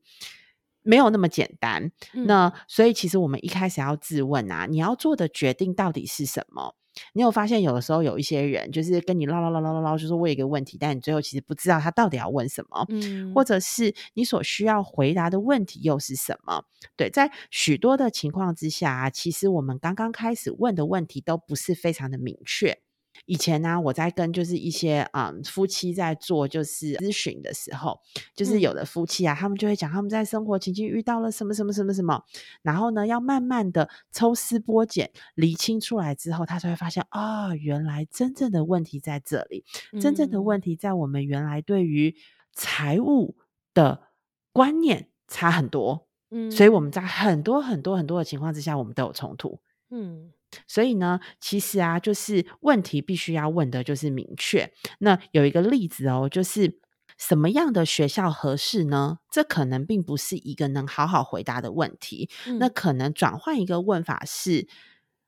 [0.83, 1.91] 没有那么简单。
[2.13, 6.75] 那所以其实我们一开始要自问啊，你要做的决定到底是什么？
[7.13, 16.63] 你有发现有的时候有一些人就是跟你唠唠唠唠唠唠，就是问一个问题，但你最后其实不知道他到底要问什么，嗯，或者是你所需要回答的问题又是什么？
[16.95, 22.79] 对，在许多的情况之下，其实我们刚刚开始问的问题都不是非常的明确。
[23.25, 27.99] 以前呢，我在跟就是一些嗯夫妻在做就是咨询的时候，
[28.35, 32.23] 就是有的夫妻啊，他们就会讲他们在生活情境遇到了什么什么什么什么，
[32.61, 39.65] 然后呢，要慢慢的抽丝剥茧，理清出来之后，他才会发现啊，原来真正的问题在这里，
[39.99, 42.15] 真正的问题在我们原来对于
[42.53, 43.35] 财务
[43.73, 44.07] 的
[44.51, 50.31] 观念差很多，嗯，所以我们在很多很多很多的情况之下，我们都有冲突，嗯。
[50.67, 54.71] 所以呢，其实啊，就是问题必须要问的，就是明确。
[54.99, 56.79] 那有一个例子哦，就是
[57.17, 59.19] 什么样的学校合适呢？
[59.31, 62.29] 这可能并不是一个能好好回答的问题。
[62.59, 64.67] 那可能转换一个问法是。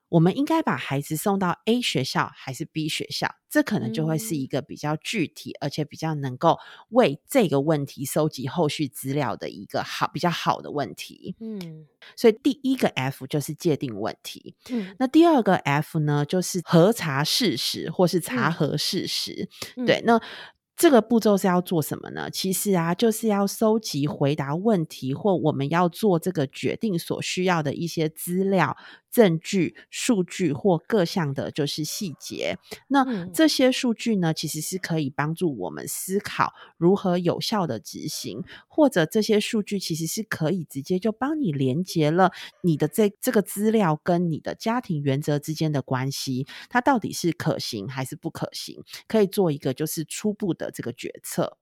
[0.10, 3.36] 我们应该把孩子送到 A 学校还是 B 学校？
[3.50, 6.58] 这可能就会是一个比较具体，而且比较能够
[6.89, 11.36] 为这个问题收集后续资料的一个好比较好的问题。
[11.39, 14.56] 嗯，所以第一个 F 就是界定问题。
[14.69, 19.50] 嗯，那第二个 F 呢，就是核查事实或是查核事实。
[19.86, 20.22] 对，那。
[20.82, 22.30] 这个步骤是要做什么呢？
[22.32, 28.78] 其实啊，就是要收集回答问题或我们要做这个决定所需要的一些资料、
[29.12, 32.58] 证据、数据或各项的，就是细节。
[32.88, 48.82] 那这些数据呢，其实是可以帮助我们思考如何有效的执行，或者这些数据其实是可以直接就帮你连接了你的这这个资料跟你的家庭原则之间的关系，它到底是可行还是不可行？
[49.08, 50.69] 可以做一个就是初步的。
[50.72, 51.58] 这个决策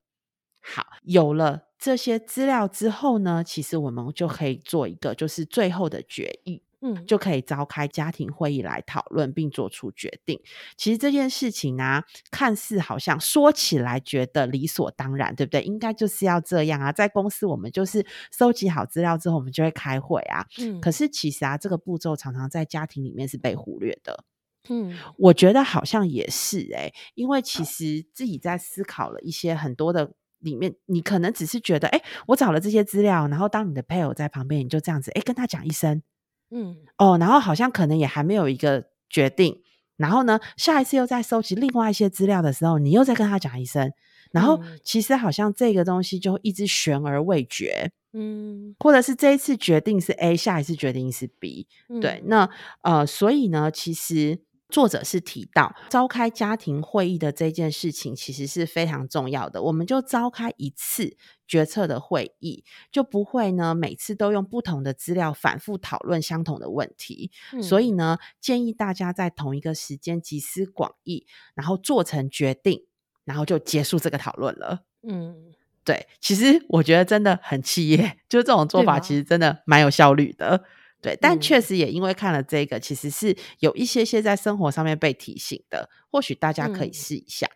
[0.61, 10.39] 好，有了这些资料之后呢，其实我们就可以做一个就是最后的决议，嗯，就可以召开家庭会议来讨论并做出决定。
[10.75, 15.61] 其实这件事情呢，看似好像说起来觉得理所当然，对不对？
[15.63, 20.45] 应该就是要这样啊，在公司我们就是收集好资料之后，我们就会开会啊。
[20.59, 24.23] 嗯，可是其实啊，这个步骤常常在家庭里面是被忽略的。
[24.69, 36.03] 嗯，我觉得好像也是哎，因为其实自己在思考了一些很多的里面，你可能只是觉得，哎，我找了这些资料，然后当你的配偶在旁边，你就这样子，哎，跟他讲一声，
[36.51, 39.61] 嗯，哦，然后好像可能也还没有一个决定，
[39.95, 43.91] 然后呢，下一次又在收集另外一些资料的时候，你又再跟他讲一声，
[44.31, 51.67] 然后其实好像这个东西就一直悬而未决，嗯，或者是这一次决定是 A，下一次决定是 B，
[52.01, 52.49] 对，那
[52.81, 54.39] 呃，所以呢，其实。
[54.69, 59.63] 作者是提到召开家庭会议的这件事情，其实是非常重要的。
[59.63, 61.15] 我们就召开一次
[61.47, 67.31] 决策的会议，就不会呢每次都用不同的资料反复讨论相同的问题。
[67.61, 71.25] 所以呢，建议大家在同一个时间集思广益，
[71.55, 72.85] 然后做成决定，
[73.23, 74.83] 然后就结束这个讨论了。
[75.03, 75.53] 嗯，
[75.85, 80.65] 对，其实我觉得真的很企业，就这种做法，其实真的蛮有效率的。
[81.01, 87.49] 对，但确实也因为看了这个，其实是有一些些在生活上面被提醒的，或许大家可以试一下。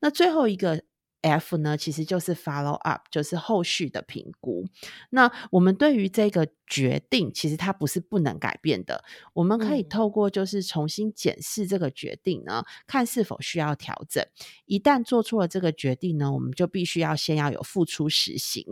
[0.00, 0.82] 那最后一个。
[1.22, 4.64] F 呢，其实就是 follow up，就是后续的评估。
[5.10, 9.02] 那我们对于这个决定，其实它不是不能改变的。
[9.32, 14.24] 我们可以透过就是重新检视这个决定呢，看是否需要调整。
[14.66, 18.64] 一旦做出了这个决定呢，我们就必须要先要有付出实行。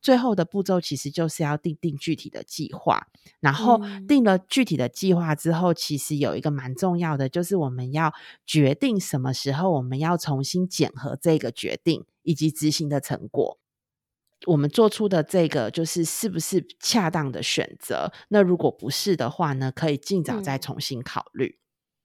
[0.00, 3.08] 最后的步骤其实就是要定定具体的计划。
[3.40, 8.12] 然后定了具体的计划之后，其实有一个蛮重要的，就是我们要
[8.46, 11.99] 决定什么时候我们要重新检核这个决定。
[12.22, 13.58] 以及执行的成果，
[14.46, 18.12] 我们做出的这个就是是不是恰当的选择？
[18.28, 19.70] 那如果不是的话呢？
[19.70, 21.58] 可以尽早再重新考虑。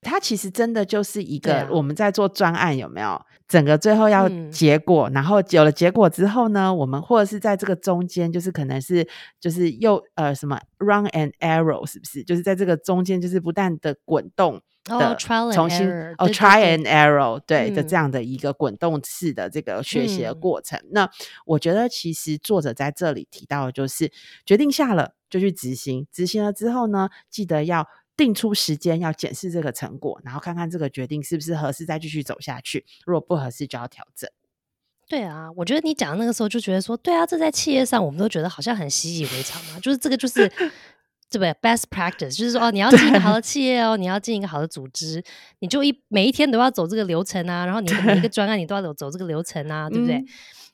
[0.05, 3.19] 它其实真的就是一个我们在做专案，有没有？
[3.47, 9.07] 整个最后要结果，然后有了结果之后呢，我们或者是在这个中间，就是可能是
[9.39, 12.23] 就是又呃什么 run and arrow，是不是？
[12.23, 20.79] 就是在这个中间，就是不断的滚动的重新哦 try and error，对的这样的一个滚动式的这个学习的过程。
[20.91, 21.07] 那
[21.45, 24.11] 我觉得其实作者在这里提到的就是
[24.43, 27.87] 决定下了就去执行，执行了之后呢，记得要。
[28.17, 32.85] 定出时间要检视这个成果，然后看看这个决定是不是合适，再继续走下去。
[33.05, 34.29] 如果不合适，就要调整。
[35.07, 39.79] 对啊，我觉得你讲的那个时候就觉得说，对啊，这在企业上我们都觉得好像很习以为常嘛。
[39.79, 40.47] 就是这个就是
[41.29, 45.23] 对不对？Best practice 就是说，哦，你要经营好的企业哦，你要经营一个好的组织，
[45.59, 50.23] 你就一每一天都要走这个流程啊，然后你每一个专案你都要走走这个流程啊，对不对？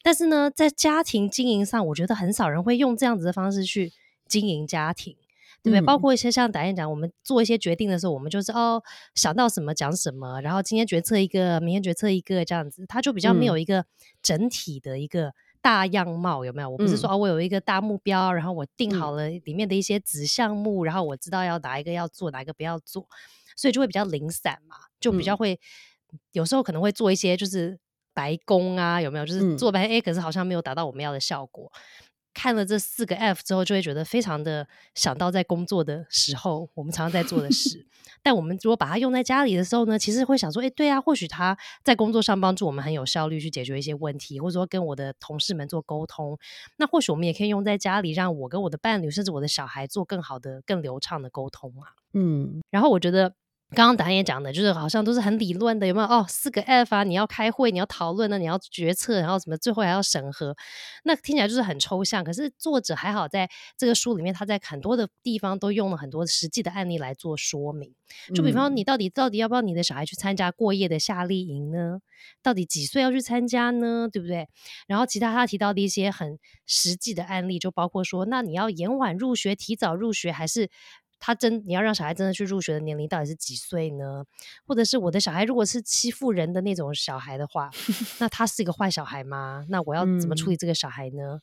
[0.04, 3.92] 但是呢，在家庭经营上，我觉得很少人会用这样子的方式去
[4.28, 5.18] 经营家庭。
[5.64, 5.82] 对不对？
[5.82, 8.82] 包括一些像导演讲，我们做一些决定的时候，我们就是哦
[9.16, 13.86] 想到什么讲什么，然后今天决策一个，明天决策一个这样子，他就比较没有一个
[14.22, 16.70] 整体的一个大样貌，有没有？
[16.70, 23.08] 我不是说哦，我有一个大目标，然后我定好了里面的一些子项目，然后我知道要哪一个要做，哪一个不要做，
[23.56, 25.60] 所以就会比较零散嘛，就比较会
[26.32, 27.78] 有时候可能会做一些就是
[28.14, 29.26] 白工啊，有没有？
[29.26, 31.72] 就是做白 A，可是好像没有达到我们要的效果。
[32.34, 37.86] 看了这四个 F 之后，就会觉得非常的想到在工作的时候我们常常在做的事。
[38.24, 46.38] 但我们如果把它用在家里的时候呢，其实会想说，哎，对啊，或许他在工作上帮助我们很有效率去解决一些问题，或者说跟我的同事们做沟通。
[46.78, 51.84] 那或许我们也可以用在家里，让我跟我的伴侣，甚至我的小孩做更好的、更流畅的沟通嘛。
[52.14, 53.34] 嗯，然后我觉得。
[53.74, 56.08] 刚刚导演讲的，就是好像都是很理论的，有没有？
[56.08, 60.56] 哦，四个 F 啊，你要开会，你要讨论呢，你要决策，然后什么，最后还要审核，
[61.04, 62.22] 那听起来就是很抽象。
[62.22, 67.94] 可是作者还好，在这个书里面，他在很多的地方都用了很多实际的案例来做说明。
[68.36, 72.00] 就比方说，你到底到底要不要你的小孩去参加过夜的夏令营呢？
[72.44, 74.10] 到底几岁要去参加呢？
[74.12, 74.50] 对不对？
[74.86, 80.70] 然后其他他提到的一些很实际的案例，就包括说，那你要延缓入学、提早入学，还是？
[81.24, 84.26] 他真你要让小孩真的去入学的年龄到底是几岁呢？
[84.66, 87.70] 或者是我的小孩如果是欺负人的那种小孩的话，
[88.20, 89.64] 那他是一个坏小孩吗？
[89.70, 91.40] 那我要怎么处理这个小孩呢？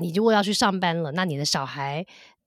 [0.00, 2.06] 你如果要去上班了，那你的小孩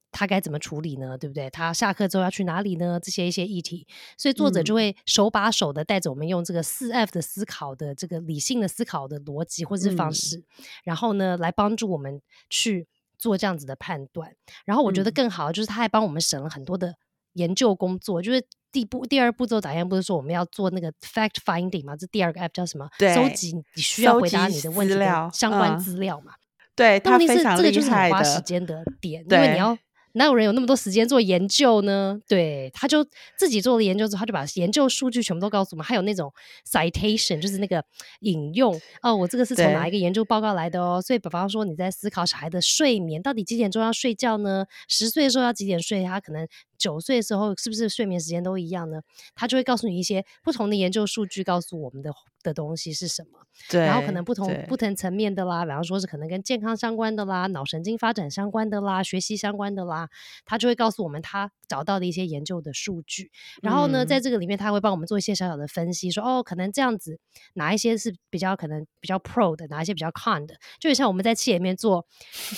[0.09, 1.17] 他该怎么处理呢？
[1.17, 1.49] 对不对？
[1.49, 2.97] 他下课之后要去哪里呢？
[2.97, 3.85] 这些一些议题，
[4.17, 10.41] 所以作者就会手把手的带着我们用这个四 F 的思考的这个理性的思考的逻辑或者是方式，
[10.85, 12.87] 然后呢来帮助我们去。
[13.18, 14.32] 做这样子的判断，
[14.65, 16.93] 然后我觉得更好，就是他还帮我们省了很多的
[17.34, 18.22] 研究工作。
[18.22, 21.95] 就是第步第二步骤，导演不是说我们要做那个 fact finding 吗？
[21.95, 22.89] 这第二个 app 叫什么？
[23.15, 26.34] 收集你需要回答你的问题的相关资料嘛？
[26.76, 29.78] 对，问题是这个就是很花时间的点，因为你要。
[30.18, 32.20] 哪有人有那么多时间做研究呢？
[32.28, 33.05] 对，他就
[33.38, 35.86] 自己做了研究之后，他就把研究数据全部都告诉我们。
[35.86, 36.34] 还有那种
[36.70, 37.84] citation，就是那个
[38.22, 41.01] 引用哦，我这个是从哪一个研究报告来的哦。
[41.01, 44.65] 所以，比方说你在思考小孩的睡眠，到底几点钟要睡觉呢？
[44.88, 46.03] 十岁的时候要几点睡？
[46.03, 46.47] 他可能
[46.78, 49.01] 九岁的时候是不是睡眠时间都一样呢？
[49.36, 52.11] 他就会告诉你一些不同的研究数据，告诉我们的。
[52.43, 53.39] 的东西是什么？
[53.69, 60.07] 对，然后可能不同不同层面的啦，比方说是可能跟健康相关的啦，脑神经发展相关的啦，学习相关的啦，
[60.45, 63.32] 他就会告诉我们他找到的一些研究的数据。
[63.61, 67.19] 然后呢，在这个里面，他会帮我们做一些小小的分析，说哦，可能这样子
[67.55, 72.05] 哪一些是比较可能比较 pro 的，哪一些比较 con 的，就像我们在企业里面做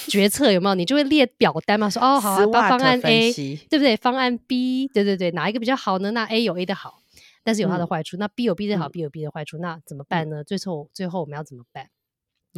[0.08, 0.76] 决策有没有？
[0.76, 3.34] 你就会列表单嘛，说哦好，方案 A
[3.70, 3.98] 对不对？
[4.12, 6.12] 方案 B 对对对，哪一个比较好呢？
[6.12, 7.04] 那 A 有 A 的好。
[7.42, 10.44] 但是有它的坏处，那 B 有 B 的好，B 有 B 的坏处，那怎么办呢？
[10.44, 11.90] 最后最后我们要怎么办？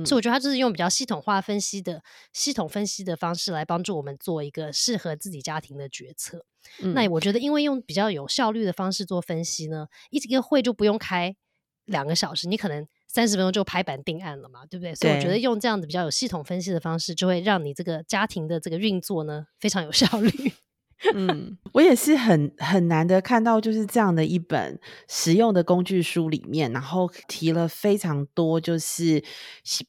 [0.04, 2.02] 所以我觉得他就是用比较系统化分析的
[2.34, 6.46] 系统分析的方式来帮助我们做一个适合自己家庭的决策。
[6.96, 11.36] 那我觉得，因为用比较有效率的方式做分析呢，一个会就不用开
[11.86, 14.96] 两个小时，你可能三十分钟就拍板定案了嘛，对不对？
[14.96, 20.52] 所以我觉得用这样子比较有系统分析的方式，就会让你这个家庭的这个运作呢非常有效率。
[21.16, 29.24] 嗯， 我也是很很难得看到，就是这样的一本实用的工具书里面，然后提了非常多，就是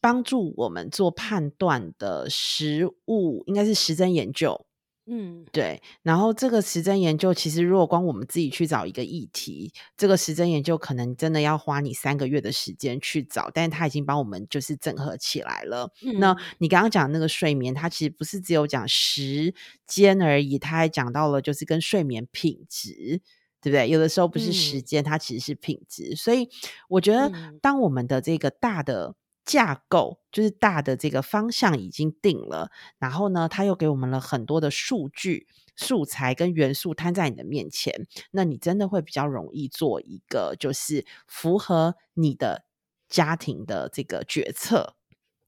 [0.01, 4.67] 帮助我们做判断的实物，应该是实证研究。
[5.07, 5.83] 嗯，对。
[6.03, 15.93] 然后这个时针研究，其实如果光我们自己去找一个议题，这个时针研究可能真的要花你三个月的时间去找，但是它已经帮我们就是整合起来了。
[16.21, 19.53] 那你刚刚讲那个睡眠，它其实不是只有讲时
[19.89, 23.21] 间而已，它还讲到了就是跟睡眠品质，
[23.61, 23.89] 对不对？
[23.89, 26.15] 有的时候不是时间，它其实是品质。
[26.15, 26.49] 所以
[26.89, 29.17] 我觉得，当我们的这个大的。
[29.45, 42.65] 架构就是大的这个方向已经定了，然后呢，他又给我们了很多的数据、素材跟元素摊在你的面前，那你真的会比较容易做一个就是符合你的
[43.09, 44.95] 家庭的这个决策。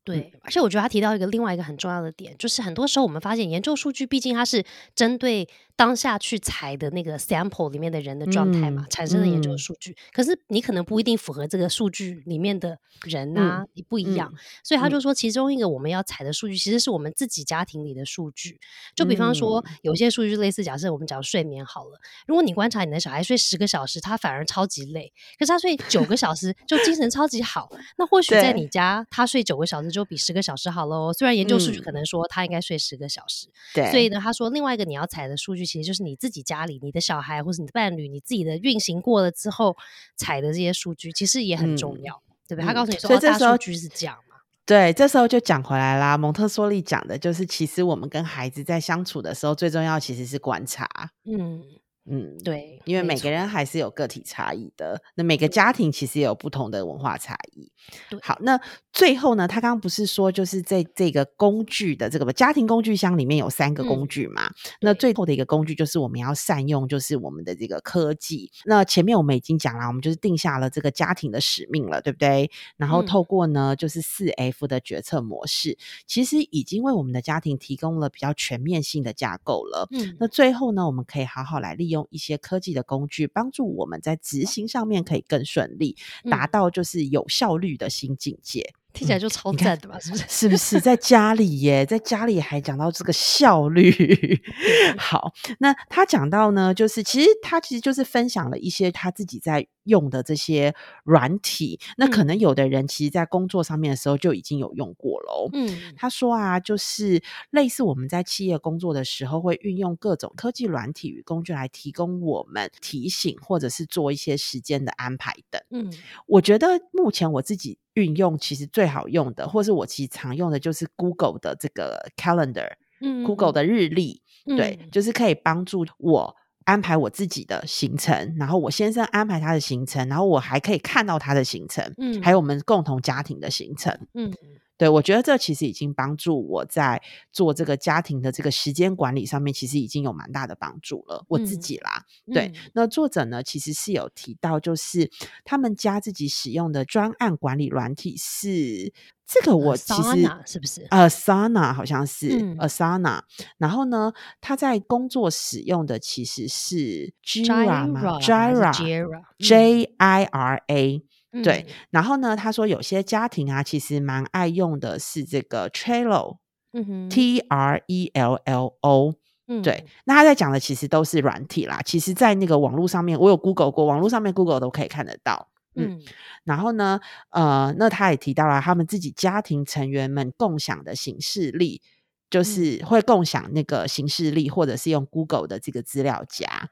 [0.05, 4.63] 对，而且我觉得他提到一个另外一个很重要的点，就是很多时候我们发现研究数据，毕竟它是
[4.95, 9.97] 针对当下去采的那个 sample 里面的人的状态嘛，产生的研究数据。
[10.13, 14.31] 可是你可能不一定符合这个数据里面的人啊，你不一样。
[14.63, 18.61] 所以他就说，其中一个我们要采的数据，其实是我们自己家庭里的数据。
[18.95, 27.71] 就比方说，有些数据类似，假设我们讲睡眠好了，如果你观察你的小孩睡十个小时，他反而超级累；可是他睡九个小时，就精神超级好。
[27.97, 29.94] 那或许在你家，他睡九个小时。
[29.95, 31.13] 就比十个小时好喽。
[31.13, 39.77] 虽然研究数据可能说他应该睡十个小时，对，所以呢，他说另外一个你要采的数据，其实就是你自己家里、你的小孩或是你的伴侣、你自己的运行过了之后
[40.17, 42.67] 采的这些数据，其实也很重要，对不对？
[42.67, 44.37] 他告诉你说，大数据是这样嘛？
[44.67, 46.19] 对，这时候就讲回来啦。
[46.19, 50.89] 蒙特梭利讲的就是，其实我们跟孩子在相处的时候，最重要其实是观察。
[51.25, 51.63] 嗯。
[52.07, 57.73] 嗯，对，因为每个人还是有个体差异的，那每个家庭其实也有不同的文化差异。
[58.21, 58.61] 好，那
[58.93, 64.51] 最后呢，他刚刚不是说，就是在这个工具的这个家庭工具箱里面有三个工具嘛？
[64.83, 68.51] 那最后的一个工具就是我们要善用，就是我们的这个科技。
[68.67, 72.51] 那前面我们已经讲了，我们就是定下了这个家庭的使命了，对不对？
[72.77, 79.89] 然后透过呢，就是四 F 的决策模式，其实已经为我们的家庭提供了比较全面性的架构了。
[79.91, 81.94] 嗯，那最后呢，我们可以好好来利用。
[81.95, 85.97] 用一些科技的工具帮助我们在执行上面可以更顺利，
[86.29, 88.75] 达到就是有效率的新境界。
[88.95, 89.99] 听起来就超赞的吧？
[89.99, 90.25] 是不是？
[90.29, 91.85] 是不是在家里耶？
[91.85, 94.41] 在家里还讲到这个效率。
[94.97, 101.81] 好，那他讲到呢，就是其实他其实就是分享了一些他自己在用的这些软体。
[101.97, 105.51] 那可能有的人其实，在工作上面的时候就已经有用过了。
[105.53, 107.21] 嗯，他说啊，就是
[107.51, 115.61] 类似我们在企业工作的时候，会运用各种科技软体与工具来提供我们提醒，或者是做一些时间的安排等。
[115.71, 115.93] 嗯，
[116.27, 117.77] 我觉得目前我自己。
[117.95, 134.33] 运用其实最好用的，或是我其实常用的，就是 Google 的这个 Calendar，嗯，Google 的日历，对，就是可以帮助我安排我自己的行程，然后我先生安排他的行程，然后我还可以看到他的行程，嗯，还有我们共同家庭的行程，嗯。
[134.77, 137.01] 对，我觉得这其实已经帮助我在
[137.31, 141.25] 做这个家庭的这个时间管理上面，其实已经有蛮大的帮助了。
[141.29, 142.03] 我自己啦，
[142.33, 142.53] 对。
[142.73, 145.11] 那作者呢，其实是有提到，就是
[145.45, 148.93] 他们家自己使用的专案管理软体是
[149.25, 153.21] 这个，我其实是不是？Asana 好像是 Asana。
[153.59, 161.03] 然后呢，他在工作使用的其实是 Jira 吗？Jira，J I R A。
[161.43, 162.37] 对，然后呢？
[162.37, 169.15] 他说有些家庭啊，其实蛮爱用的是这个 Trello，T R E L L O。
[169.63, 171.81] 对，那他在讲的其实都是软体啦。
[171.85, 175.49] 其实，在那个网络上面，我有 Google 过，网络上面 Google 都可以看得到。
[175.75, 176.01] 嗯，
[176.45, 181.83] 然后呢，呃，那他也提到了他们自己家庭成员们共享的形式力，
[182.31, 186.71] 就是会共享那个形式力，或者是用 Google 的这个资料夹。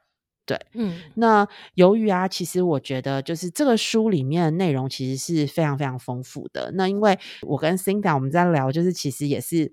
[0.52, 6.70] 对，嗯，那由于啊，其实我觉得就是这个书里面的内容其实是非常非常丰富的。
[6.74, 9.72] 那因为我跟 Cinda 我们在聊，就是其实也是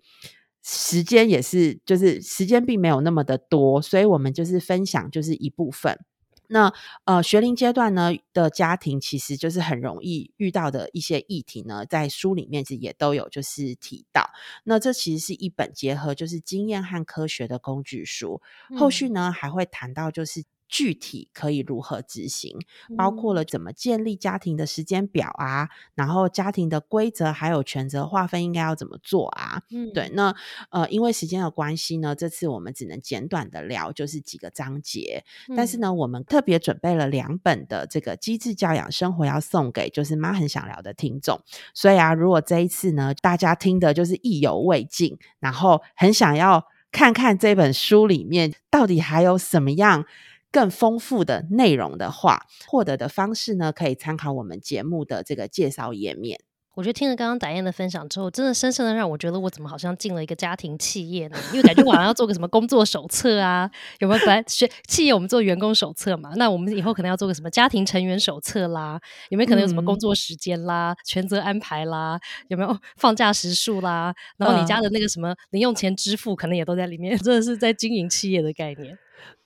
[0.63, 5.99] 时间也是就是时间并没有那么的多，所以我们就是分享就是一部分。
[6.47, 6.73] 那
[7.03, 14.29] 呃，学龄阶段呢的家庭，其实就是很容易遇到的一些议题呢，在书里面其实也都有就是提到。
[14.63, 18.41] 那这其实是一本结合就是经验和科学的工具书。
[18.77, 20.45] 后续呢还会谈到就是。
[20.69, 22.55] 具体可以如何执行，
[22.95, 29.63] 包括了怎么建立家庭的时间表啊，然后家庭的规则还有权责划分应该要怎么做啊？
[29.71, 30.33] 嗯，对，那
[30.69, 35.25] 呃，因为时间的关系呢，这次我们只能简短的聊，就是几个章节。
[35.55, 41.41] 但是呢，我们特别准备了两本的这个机智教养生活要送给就是妈很想聊的听众。
[41.73, 50.05] 所以啊，如果这一次呢，大家听的就是意犹未尽，然后很想要看看这本书里面到底还有什么样。
[50.51, 56.39] 更丰富的内容的话，获得的方式呢，可以参考我们节目的这个介绍页面。
[56.75, 61.37] 我觉得听了刚刚打燕的分享之后，真的深深的让我觉得我怎么好像进了一个家庭企业呢？
[61.51, 63.69] 因为感觉我好像要做个什么工作手册啊？
[63.99, 64.19] 有没有？
[64.19, 68.97] 本来学企业我们做员工手册嘛，那我们以后可能要做个什么家庭成员手册啦？
[69.29, 72.17] 有没有可能有什么工作时间啦、权责安排啦？
[72.47, 74.15] 有没有放假时数啦？
[74.37, 77.17] 然后你家的那个什么零用钱支付，可能也都在里面。
[77.17, 78.97] 真的是在经营企业的概念。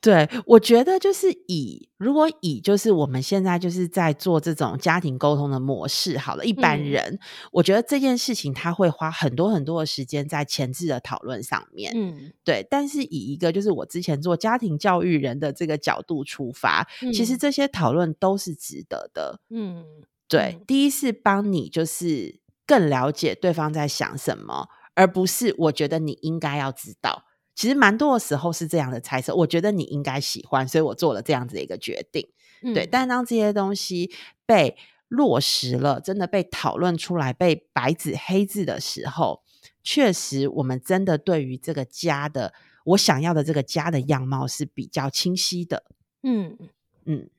[0.02, 7.18] 对，我觉得就是以如果以就是我们现在就是在做这种家庭沟通的模式，好了，一般人，
[7.54, 12.68] 我觉得这件事情他会花很多很多的时间在前置的讨论上面，嗯，对。
[12.70, 19.86] 但是以一个就是我之前做家庭教育人的这个角度出发，其实这些讨论都是值得的，嗯，
[20.28, 20.60] 对。
[20.68, 27.24] 第一是帮你就是更了解对方在想什么，而不是我觉得你应该要知道。
[27.56, 32.28] 其实蛮多的时候是这样的猜测，我觉得你应该喜欢，所以我做了这样子的一个决定。
[32.74, 34.12] 对，但当这些东西
[34.46, 34.78] 被
[35.10, 39.44] 落实了，真的被讨论出来，被白纸黑字的时候，
[39.84, 42.54] 确实我们真的对于这个家的
[42.86, 45.84] 我想要的这个家的样貌是比较清晰的。
[46.24, 46.58] 嗯
[47.06, 47.30] 嗯。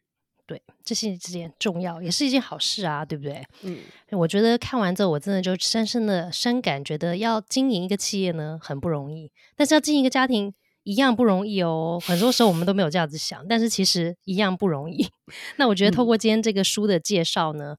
[0.46, 3.42] 对，这是一件重要，也是一件好事啊，对不对？
[3.62, 3.78] 嗯，
[4.10, 11.98] 我觉得看完之后，我真的就深深的深感，觉得要经营一个企业呢，很不容易；但是要经营一个家庭，一样不容易哦。
[12.04, 15.08] 很多时候我们都没有这样子想，但是其实一样不容易。
[15.56, 17.76] 那我觉得透过今天这个书的介绍呢，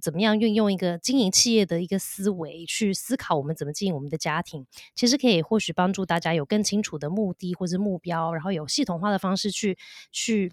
[0.00, 9.76] 怎么样运用一个经营企业的一个思维去思考我们怎么经营我们的家庭，其实可以或许帮助大家有更清楚的目的或者目标，然后有系统化的方式去
[10.10, 10.50] 去。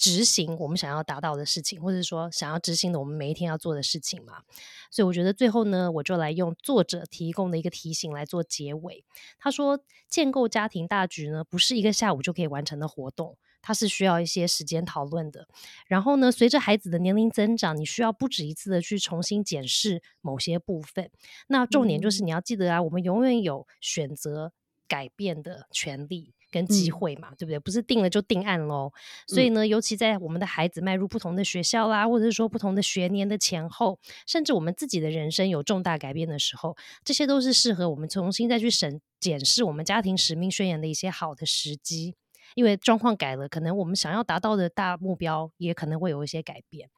[0.00, 4.42] 执行我们想要达到的事情，或者说想要执行的我们每一天要做的事情嘛。
[4.90, 9.04] 所以我觉得最后呢，我就来用作者提供的一个提醒来做结尾。
[9.38, 9.78] 他说，
[10.08, 15.46] 建构家庭大局呢，不是一个下午就可以完成的活动，它是需要一些时间讨论的。
[15.86, 21.10] 然后呢，随着孩子的年龄增长，你需要不止一次的去重新检视某些部分。
[21.48, 24.54] 那重点就是你要记得啊，我们永远有选择
[24.88, 26.32] 改变的权利。
[26.50, 27.58] 跟机会嘛，对不对？
[27.58, 28.92] 不是定了就定案喽。
[29.26, 42.14] 所以呢，尤其在我们的孩子迈入不同的学校啦，或者是说不同的学年的前后，甚至我们自己的人生有重大改变的时候，这些都是适合我们重新再去审检视我们家庭使命宣言的一些好的时机。
[42.54, 46.88] 因为状况改了，可能我们想要达到的大目标也可能会有一些改变。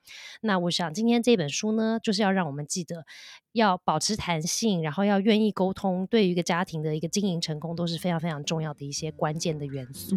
[0.40, 3.04] 那我想今天这本书呢，就是要让我们记得
[3.52, 10.16] 要保持弹性，然后要愿意沟通，对于一个家庭的一个经营成功都是非常非常重要的一些关键的元素。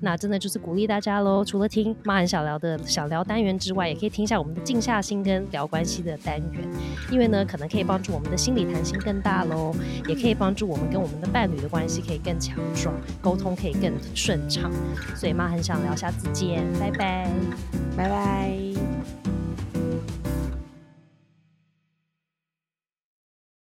[0.00, 6.68] 那真的就是鼓励大家喽，除了听妈很想聊的想聊单元之外，也可以听一下我们的静下心跟聊关系的单元，
[7.10, 9.74] 因为呢，可能可以帮助我们的心理弹性更大喽，
[10.08, 14.69] 也可以帮助我们跟我们的伴侣的关系可以更强壮，沟通可以更顺畅。
[15.14, 17.30] 所以妈很想聊，下次见，拜拜，
[17.96, 18.99] 拜拜。